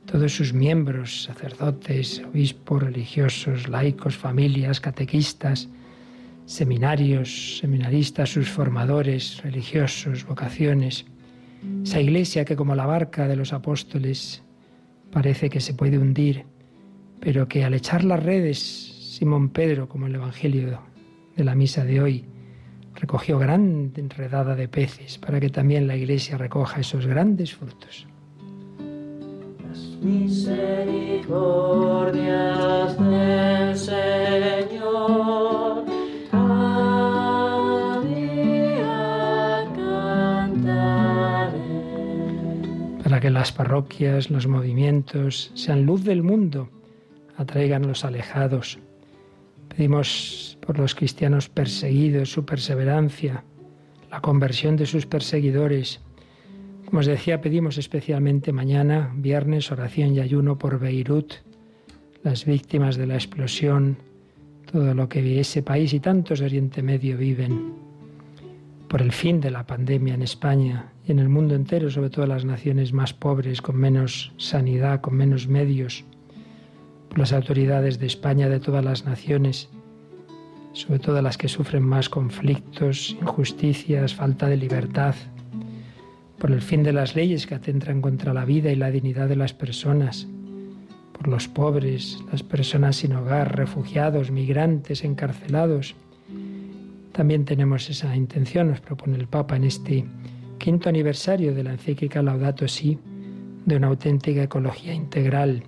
todos 0.05 0.35
sus 0.35 0.53
miembros, 0.53 1.23
sacerdotes, 1.23 2.21
obispos, 2.31 2.83
religiosos, 2.83 3.67
laicos, 3.67 4.15
familias, 4.15 4.79
catequistas, 4.79 5.67
seminarios, 6.45 7.57
seminaristas, 7.57 8.29
sus 8.29 8.49
formadores, 8.49 9.41
religiosos, 9.41 10.27
vocaciones. 10.27 11.05
Esa 11.81 11.99
iglesia 11.99 12.45
que 12.45 12.55
como 12.55 12.75
la 12.75 12.85
barca 12.85 13.27
de 13.27 13.35
los 13.35 13.51
apóstoles 13.51 14.42
parece 15.13 15.49
que 15.49 15.61
se 15.61 15.75
puede 15.75 15.99
hundir, 15.99 16.45
pero 17.19 17.47
que 17.47 17.63
al 17.63 17.75
echar 17.75 18.03
las 18.03 18.21
redes, 18.21 18.59
Simón 18.59 19.49
Pedro, 19.49 19.87
como 19.87 20.07
el 20.07 20.15
Evangelio 20.15 20.81
de 21.35 21.43
la 21.43 21.55
misa 21.55 21.85
de 21.85 22.01
hoy, 22.01 22.25
recogió 22.95 23.37
gran 23.37 23.93
enredada 23.95 24.55
de 24.55 24.67
peces 24.67 25.19
para 25.19 25.39
que 25.39 25.49
también 25.49 25.87
la 25.87 25.95
iglesia 25.95 26.37
recoja 26.37 26.81
esos 26.81 27.05
grandes 27.05 27.53
frutos. 27.53 28.07
Misericordias 30.01 32.97
del 32.99 33.77
Señor. 33.77 35.62
Que 43.23 43.29
las 43.29 43.53
parroquias, 43.53 44.29
los 44.29 44.47
movimientos 44.47 45.49
sean 45.53 45.85
luz 45.85 46.03
del 46.03 46.23
mundo, 46.23 46.67
atraigan 47.37 47.85
a 47.85 47.87
los 47.87 48.03
alejados. 48.03 48.79
Pedimos 49.69 50.57
por 50.59 50.77
los 50.77 50.93
cristianos 50.93 51.47
perseguidos 51.47 52.33
su 52.33 52.43
perseverancia, 52.43 53.45
la 54.11 54.19
conversión 54.19 54.75
de 54.75 54.85
sus 54.85 55.05
perseguidores. 55.05 56.01
Como 56.83 56.99
os 56.99 57.05
decía, 57.05 57.39
pedimos 57.39 57.77
especialmente 57.77 58.51
mañana, 58.51 59.13
viernes, 59.15 59.71
oración 59.71 60.13
y 60.13 60.19
ayuno 60.19 60.57
por 60.57 60.77
Beirut, 60.77 61.35
las 62.23 62.43
víctimas 62.43 62.97
de 62.97 63.07
la 63.07 63.13
explosión, 63.13 63.95
todo 64.69 64.93
lo 64.93 65.07
que 65.07 65.39
ese 65.39 65.63
país 65.63 65.93
y 65.93 66.01
tantos 66.01 66.39
de 66.39 66.47
Oriente 66.47 66.83
Medio 66.83 67.17
viven, 67.17 67.71
por 68.93 69.01
el 69.01 69.11
fin 69.11 69.41
de 69.41 69.49
la 69.49 69.65
pandemia 69.65 70.13
en 70.13 70.21
España 70.21 70.93
y 71.03 71.11
en 71.11 71.17
el 71.17 71.27
mundo 71.27 71.55
entero, 71.55 71.89
sobre 71.89 72.11
todo 72.11 72.25
en 72.25 72.29
las 72.29 72.45
naciones 72.45 72.93
más 72.93 73.11
pobres, 73.11 73.59
con 73.59 73.75
menos 73.75 74.33
sanidad, 74.37 75.01
con 75.01 75.15
menos 75.15 75.47
medios, 75.47 76.03
por 77.09 77.17
las 77.17 77.33
autoridades 77.33 77.97
de 77.97 78.05
España, 78.05 78.49
de 78.49 78.59
todas 78.59 78.85
las 78.85 79.03
naciones, 79.03 79.67
sobre 80.73 80.99
todo 80.99 81.23
las 81.23 81.39
que 81.39 81.47
sufren 81.47 81.81
más 81.81 82.07
conflictos, 82.07 83.17
injusticias, 83.19 84.13
falta 84.13 84.47
de 84.47 84.57
libertad, 84.57 85.15
por 86.37 86.51
el 86.51 86.61
fin 86.61 86.83
de 86.83 86.93
las 86.93 87.15
leyes 87.15 87.47
que 87.47 87.55
atentan 87.55 87.99
contra 87.99 88.31
la 88.31 88.45
vida 88.45 88.71
y 88.71 88.75
la 88.75 88.91
dignidad 88.91 89.27
de 89.27 89.37
las 89.37 89.55
personas, 89.55 90.27
por 91.13 91.29
los 91.29 91.47
pobres, 91.47 92.19
las 92.31 92.43
personas 92.43 92.97
sin 92.97 93.13
hogar, 93.13 93.57
refugiados, 93.57 94.29
migrantes, 94.29 95.03
encarcelados. 95.03 95.95
También 97.13 97.45
tenemos 97.45 97.89
esa 97.89 98.15
intención, 98.15 98.69
nos 98.69 98.81
propone 98.81 99.17
el 99.17 99.27
Papa 99.27 99.55
en 99.55 99.63
este 99.65 100.05
quinto 100.57 100.89
aniversario 100.89 101.53
de 101.53 101.63
la 101.63 101.71
encíclica 101.71 102.23
Laudato 102.23 102.67
Si, 102.67 102.97
de 103.65 103.77
una 103.77 103.87
auténtica 103.87 104.43
ecología 104.43 104.93
integral, 104.93 105.63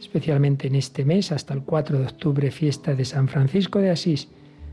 especialmente 0.00 0.66
en 0.66 0.74
este 0.74 1.04
mes, 1.04 1.32
hasta 1.32 1.54
el 1.54 1.62
4 1.62 2.00
de 2.00 2.06
octubre, 2.06 2.50
fiesta 2.50 2.94
de 2.94 3.04
San 3.04 3.28
Francisco 3.28 3.78
de 3.78 3.90
Asís, 3.90 4.28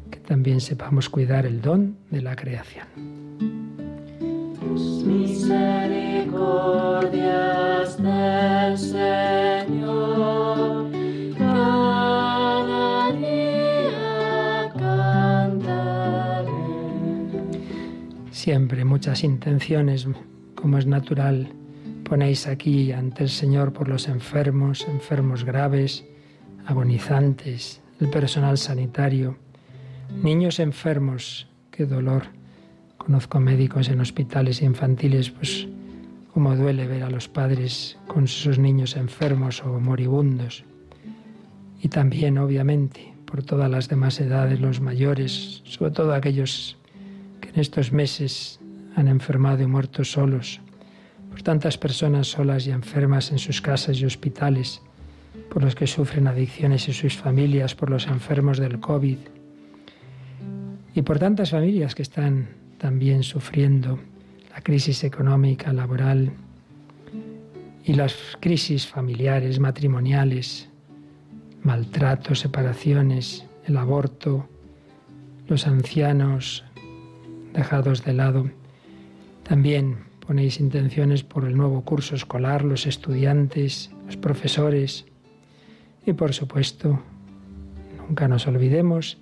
que 0.10 0.20
también 0.20 0.62
sepamos 0.62 1.10
cuidar 1.10 1.46
el 1.46 1.62
don 1.62 1.98
de 2.10 2.22
la 2.22 2.36
creación. 2.36 2.88
Misericordias 5.06 8.02
del 8.02 8.78
Señor. 8.78 9.40
Siempre 18.50 18.84
muchas 18.84 19.24
intenciones, 19.24 20.08
como 20.56 20.80
es 20.80 20.88
natural, 20.88 21.50
ponéis 22.04 22.48
aquí 22.48 22.92
ante 22.92 23.22
el 23.22 23.30
Señor 23.30 23.74
por 23.74 23.88
los 23.88 24.08
enfermos, 24.08 24.88
enfermos 24.88 25.44
graves, 25.44 26.04
agonizantes, 26.66 27.80
el 28.00 28.10
personal 28.10 28.58
sanitario, 28.58 29.38
niños 30.24 30.58
enfermos, 30.60 31.48
qué 31.70 31.86
dolor. 31.86 32.24
Conozco 32.98 33.40
médicos 33.40 33.88
en 33.88 34.02
hospitales 34.02 34.64
infantiles, 34.64 35.30
pues 35.30 35.68
cómo 36.34 36.56
duele 36.56 36.88
ver 36.88 37.04
a 37.04 37.12
los 37.12 37.28
padres 37.28 38.00
con 38.08 38.28
sus 38.28 38.58
niños 38.58 38.96
enfermos 38.96 39.64
o 39.64 39.80
moribundos. 39.80 40.64
Y 41.84 41.90
también, 41.90 42.40
obviamente, 42.40 43.14
por 43.26 43.44
todas 43.44 43.70
las 43.70 43.90
demás 43.90 44.20
edades, 44.20 44.60
los 44.60 44.82
mayores, 44.82 45.62
sobre 45.66 45.92
todo 45.92 46.16
aquellos 46.16 46.79
en 47.54 47.60
estos 47.60 47.92
meses 47.92 48.60
han 48.96 49.08
enfermado 49.08 49.64
y 49.64 49.68
muerto 49.68 50.04
solos, 50.04 50.62
por 51.30 51.42
tantas 51.42 51.78
personas 51.78 52.28
solas 52.28 52.68
y 52.68 52.72
enfermas 52.72 53.32
en 53.32 53.40
sus 53.40 53.62
casas 53.62 54.00
y 54.00 54.06
hospitales, 54.06 54.82
por 55.50 55.64
los 55.64 55.76
que 55.76 55.88
sufren 55.88 56.28
adicciones 56.28 56.88
y 56.88 56.94
sus 56.94 57.16
familias, 57.18 57.76
por 57.76 57.90
los 57.90 58.08
enfermos 58.08 58.58
del 58.58 58.80
COVID, 58.80 59.18
y 60.96 61.02
por 61.02 61.20
tantas 61.20 61.52
familias 61.52 61.96
que 61.96 62.02
están 62.02 62.50
también 62.78 63.24
sufriendo 63.24 64.00
la 64.52 64.62
crisis 64.62 65.04
económica, 65.04 65.72
laboral 65.74 66.32
y 67.84 67.94
las 67.94 68.16
crisis 68.40 68.88
familiares, 68.88 69.60
matrimoniales, 69.60 70.70
maltratos, 71.62 72.40
separaciones, 72.40 73.46
el 73.66 73.78
aborto, 73.78 74.50
los 75.48 75.68
ancianos 75.68 76.64
dejados 77.54 78.04
de 78.04 78.14
lado. 78.14 78.50
También 79.44 79.98
ponéis 80.26 80.60
intenciones 80.60 81.24
por 81.24 81.46
el 81.46 81.58
nuevo 81.58 81.82
curso 81.82 82.16
escolar, 82.16 82.64
los 82.64 82.86
estudiantes, 82.86 83.92
los 84.06 84.18
profesores 84.18 85.06
y 86.06 86.14
por 86.14 86.34
supuesto, 86.34 87.02
nunca 87.98 88.28
nos 88.28 88.48
olvidemos 88.48 89.18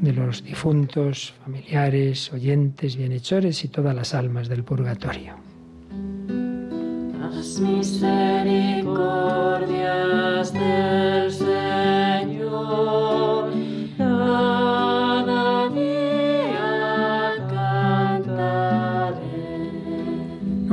de 0.00 0.12
los 0.12 0.42
difuntos, 0.42 1.34
familiares, 1.44 2.32
oyentes, 2.32 2.96
bienhechores 2.96 3.62
y 3.64 3.68
todas 3.68 3.94
las 3.94 4.14
almas 4.14 4.48
del 4.48 4.64
purgatorio. 4.64 5.34
Las 7.20 7.60
misericordias 7.60 10.52
del 10.52 11.30
Señor. 11.30 13.39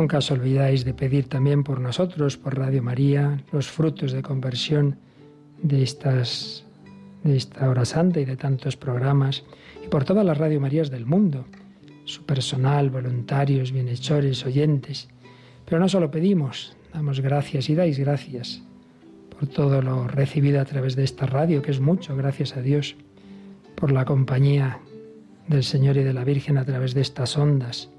Nunca 0.08 0.24
os 0.24 0.32
olvidáis 0.32 0.88
de 0.88 0.95
pedir 0.95 1.28
también 1.28 1.68
por 1.68 1.84
nosotros, 1.84 2.39
por 2.39 2.55
Radio 2.55 2.82
María, 2.82 3.43
los 3.51 3.68
frutos 3.68 4.14
de 4.14 4.24
conversión 4.24 4.95
de 5.62 5.84
estas 5.84 6.64
de 7.26 7.36
esta 7.36 7.68
hora 7.70 7.84
santa 7.84 8.22
y 8.22 8.24
de 8.24 8.38
tantos 8.38 8.78
programas 8.78 9.43
y 9.84 9.89
por 9.89 10.05
todas 10.05 10.26
las 10.26 10.38
Radio 10.38 10.62
Marías 10.62 10.89
del 10.89 11.05
mundo, 11.05 11.43
su 12.05 12.24
personal, 12.24 12.89
voluntarios, 12.89 13.74
bienhechores, 13.74 14.45
oyentes. 14.45 15.10
Pero 15.66 15.78
no 15.78 15.89
solo 15.89 16.10
pedimos, 16.10 16.78
damos 16.93 17.20
gracias 17.20 17.70
y 17.70 17.76
dais 17.76 17.99
gracias 17.99 18.64
por 19.38 19.49
todo 19.49 19.82
lo 19.82 20.08
recibido 20.08 20.62
a 20.62 20.64
través 20.64 20.95
de 20.95 21.03
esta 21.03 21.26
radio, 21.26 21.62
que 21.62 21.72
es 21.72 21.82
mucho, 21.82 22.16
gracias 22.16 22.55
a 22.55 22.62
Dios, 22.62 22.95
por 23.76 23.91
la 23.91 24.05
compañía 24.05 24.80
del 25.49 25.66
Señor 25.66 25.97
y 25.97 26.03
de 26.03 26.14
la 26.14 26.24
Virgen 26.24 26.58
a 26.58 26.64
través 26.64 26.93
de 26.93 27.01
estas 27.01 27.38
ondas, 27.38 27.89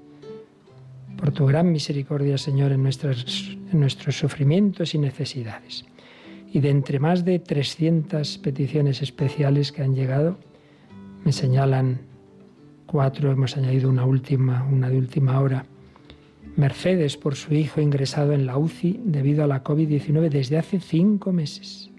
por 1.19 1.31
tu 1.31 1.45
gran 1.45 1.71
misericordia, 1.71 2.37
Señor, 2.37 2.71
en, 2.71 2.81
nuestras, 2.81 3.49
nuestros 3.73 4.17
sufrimientos 4.17 4.95
y 4.95 4.99
necesidades. 4.99 5.85
Y 6.51 6.61
de 6.61 6.69
entre 6.69 6.99
más 6.99 7.25
de 7.25 7.39
300 7.39 8.37
peticiones 8.37 9.01
especiales 9.01 9.71
que 9.73 9.83
han 9.83 9.95
llegado, 9.95 10.37
me 11.25 11.33
señalan 11.33 11.99
cuatro, 12.85 13.31
hemos 13.31 13.57
añadido 13.57 13.89
una 13.89 14.05
última, 14.05 14.63
una 14.63 14.89
de 14.89 14.97
última 14.97 15.41
hora. 15.41 15.65
Mercedes 16.55 17.17
por 17.17 17.35
su 17.35 17.53
hijo 17.53 17.81
ingresado 17.81 18.31
en 18.31 18.45
la 18.45 18.57
UCI 18.57 19.01
debido 19.03 19.43
a 19.43 19.47
la 19.47 19.63
COVID-19 19.63 20.29
desde 20.29 20.57
hace 20.57 20.79
cinco 20.79 21.33
meses 21.33 21.91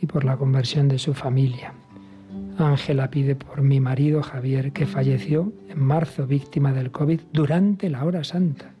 y 0.00 0.06
por 0.06 0.24
la 0.24 0.36
conversión 0.36 0.88
de 0.88 0.98
su 0.98 1.14
familia. 1.14 1.74
Ángela 2.58 3.10
pide 3.10 3.36
por 3.36 3.62
mi 3.62 3.80
marido 3.80 4.22
Javier, 4.22 4.72
que 4.72 4.86
falleció 4.86 5.52
en 5.68 5.82
marzo 5.82 6.26
víctima 6.26 6.72
del 6.72 6.90
COVID 6.90 7.20
durante 7.32 7.88
la 7.88 8.04
hora 8.04 8.24
santa. 8.24 8.72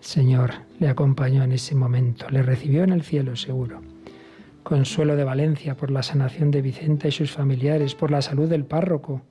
Señor 0.00 0.52
le 0.80 0.88
acompañó 0.88 1.42
en 1.44 1.52
ese 1.52 1.74
momento, 1.74 2.28
le 2.28 2.42
recibió 2.42 2.84
en 2.84 2.90
el 2.90 3.02
cielo 3.02 3.36
seguro. 3.36 3.80
Consuelo 4.62 5.16
de 5.16 5.24
Valencia 5.24 5.76
por 5.76 5.90
la 5.90 6.02
sanación 6.02 6.50
de 6.50 6.62
Vicenta 6.62 7.08
y 7.08 7.12
sus 7.12 7.32
familiares, 7.32 7.94
por 7.94 8.10
la 8.10 8.22
salud 8.22 8.48
del 8.48 8.64
párroco, 8.64 9.22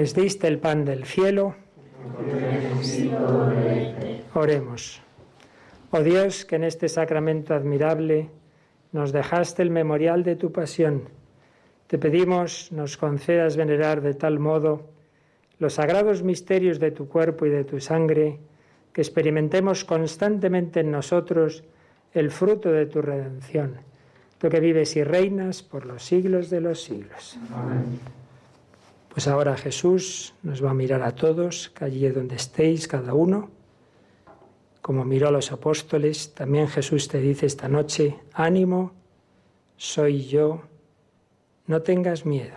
Les 0.00 0.14
diste 0.14 0.48
el 0.48 0.58
pan 0.58 0.86
del 0.86 1.04
cielo. 1.04 1.54
Oremos. 4.32 5.02
Oh 5.90 6.00
Dios, 6.00 6.46
que 6.46 6.56
en 6.56 6.64
este 6.64 6.88
sacramento 6.88 7.52
admirable 7.52 8.30
nos 8.92 9.12
dejaste 9.12 9.60
el 9.60 9.68
memorial 9.68 10.24
de 10.24 10.36
tu 10.36 10.52
pasión, 10.52 11.10
te 11.86 11.98
pedimos 11.98 12.72
nos 12.72 12.96
concedas 12.96 13.58
venerar 13.58 14.00
de 14.00 14.14
tal 14.14 14.38
modo 14.38 14.88
los 15.58 15.74
sagrados 15.74 16.22
misterios 16.22 16.80
de 16.80 16.92
tu 16.92 17.06
cuerpo 17.06 17.44
y 17.44 17.50
de 17.50 17.64
tu 17.64 17.78
sangre, 17.78 18.38
que 18.94 19.02
experimentemos 19.02 19.84
constantemente 19.84 20.80
en 20.80 20.92
nosotros 20.92 21.62
el 22.14 22.30
fruto 22.30 22.72
de 22.72 22.86
tu 22.86 23.02
redención, 23.02 23.74
tú 24.38 24.48
que 24.48 24.60
vives 24.60 24.96
y 24.96 25.04
reinas 25.04 25.62
por 25.62 25.84
los 25.84 26.02
siglos 26.02 26.48
de 26.48 26.62
los 26.62 26.82
siglos. 26.82 27.38
Pues 29.12 29.26
ahora 29.26 29.56
Jesús 29.56 30.34
nos 30.44 30.64
va 30.64 30.70
a 30.70 30.74
mirar 30.74 31.02
a 31.02 31.14
todos, 31.14 31.70
que 31.70 31.84
allí 31.84 32.08
donde 32.08 32.36
estéis, 32.36 32.86
cada 32.86 33.12
uno, 33.12 33.50
como 34.80 35.04
miró 35.04 35.28
a 35.28 35.32
los 35.32 35.50
apóstoles, 35.50 36.32
también 36.32 36.68
Jesús 36.68 37.08
te 37.08 37.18
dice 37.18 37.46
esta 37.46 37.68
noche, 37.68 38.18
ánimo, 38.32 38.92
soy 39.76 40.26
yo, 40.26 40.62
no 41.66 41.82
tengas 41.82 42.24
miedo. 42.24 42.54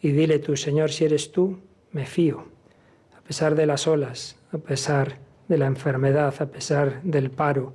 Y 0.00 0.10
dile 0.10 0.40
tú, 0.40 0.56
Señor, 0.56 0.90
si 0.90 1.04
eres 1.04 1.30
tú, 1.30 1.60
me 1.92 2.06
fío, 2.06 2.44
a 3.16 3.20
pesar 3.20 3.54
de 3.54 3.66
las 3.66 3.86
olas, 3.86 4.36
a 4.50 4.58
pesar 4.58 5.18
de 5.46 5.58
la 5.58 5.66
enfermedad, 5.66 6.34
a 6.40 6.46
pesar 6.46 7.02
del 7.02 7.30
paro, 7.30 7.72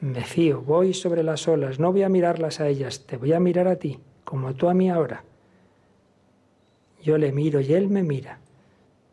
me 0.00 0.22
fío, 0.22 0.62
voy 0.62 0.94
sobre 0.94 1.24
las 1.24 1.48
olas, 1.48 1.80
no 1.80 1.90
voy 1.90 2.04
a 2.04 2.08
mirarlas 2.08 2.60
a 2.60 2.68
ellas, 2.68 3.06
te 3.06 3.16
voy 3.16 3.32
a 3.32 3.40
mirar 3.40 3.66
a 3.66 3.76
ti, 3.76 3.98
como 4.22 4.54
tú 4.54 4.68
a 4.68 4.74
mí 4.74 4.88
ahora. 4.88 5.24
Yo 7.02 7.18
le 7.18 7.32
miro 7.32 7.60
y 7.60 7.74
él 7.74 7.88
me 7.88 8.02
mira, 8.02 8.38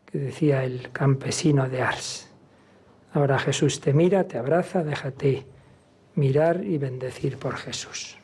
que 0.06 0.18
decía 0.18 0.64
el 0.64 0.90
campesino 0.92 1.68
de 1.68 1.82
Ars. 1.82 2.30
Ahora 3.12 3.38
Jesús 3.38 3.80
te 3.80 3.92
mira, 3.92 4.28
te 4.28 4.38
abraza, 4.38 4.84
déjate 4.84 5.44
mirar 6.14 6.64
y 6.64 6.78
bendecir 6.78 7.36
por 7.36 7.56
Jesús. 7.56 8.19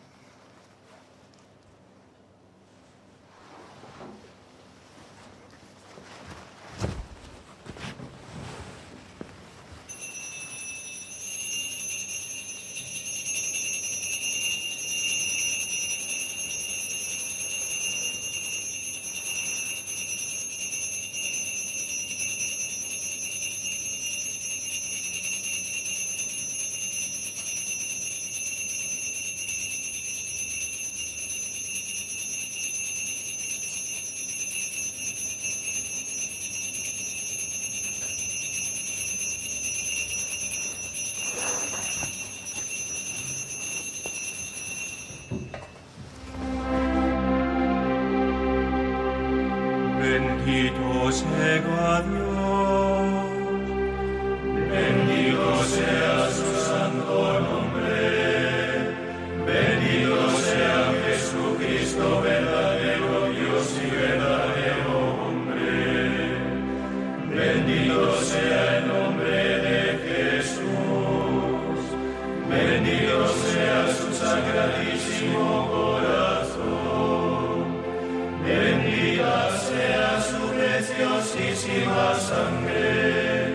sangre. 81.57 83.54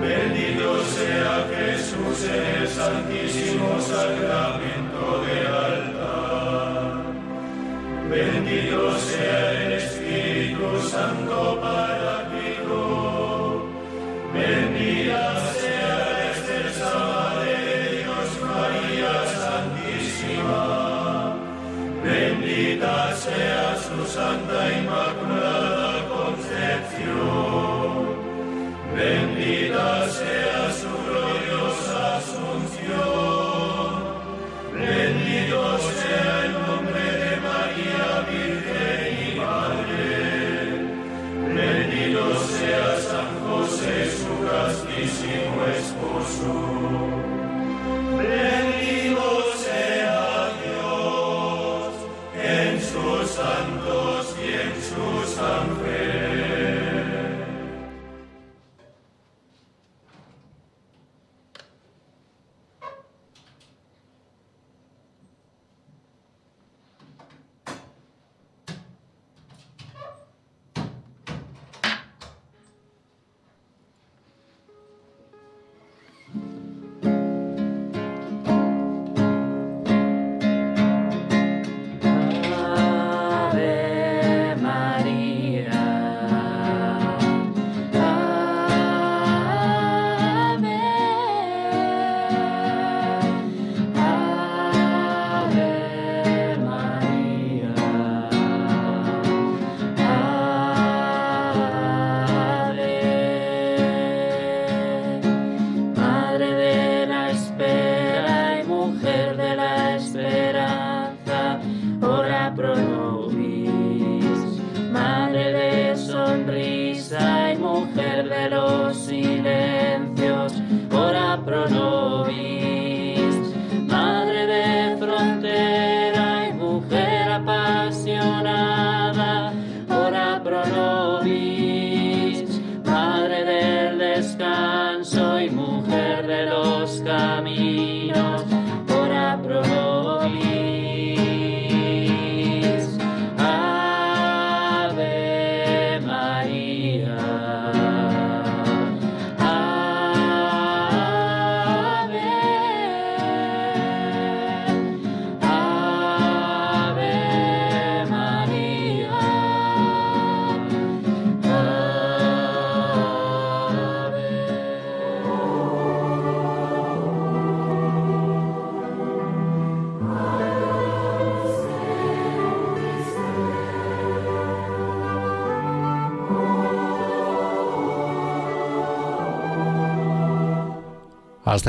Bendito 0.00 0.82
sea 0.82 1.46
Jesús 1.54 2.24
en 2.24 2.62
el 2.62 2.68
santísimo 2.68 3.80
sacramento 3.80 5.22
del 5.26 5.46
altar. 5.46 7.02
Bendito 8.10 8.98
sea 8.98 9.49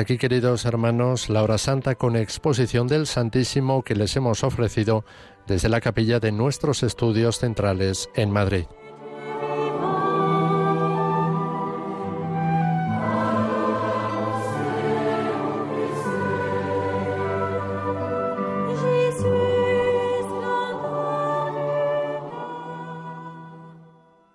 aquí, 0.02 0.18
queridos 0.18 0.66
hermanos, 0.66 1.30
la 1.30 1.44
hora 1.44 1.58
santa 1.58 1.96
con 1.96 2.16
exposición 2.16 2.88
del 2.88 3.06
Santísimo 3.06 3.84
que 3.84 3.96
les 3.96 4.16
hemos 4.16 4.44
ofrecido 4.44 5.06
desde 5.48 5.70
la 5.70 5.80
capilla 5.80 6.20
de 6.20 6.32
nuestros 6.32 6.82
estudios 6.84 7.40
centrales 7.40 8.10
en 8.16 8.32
Madrid. 8.32 8.66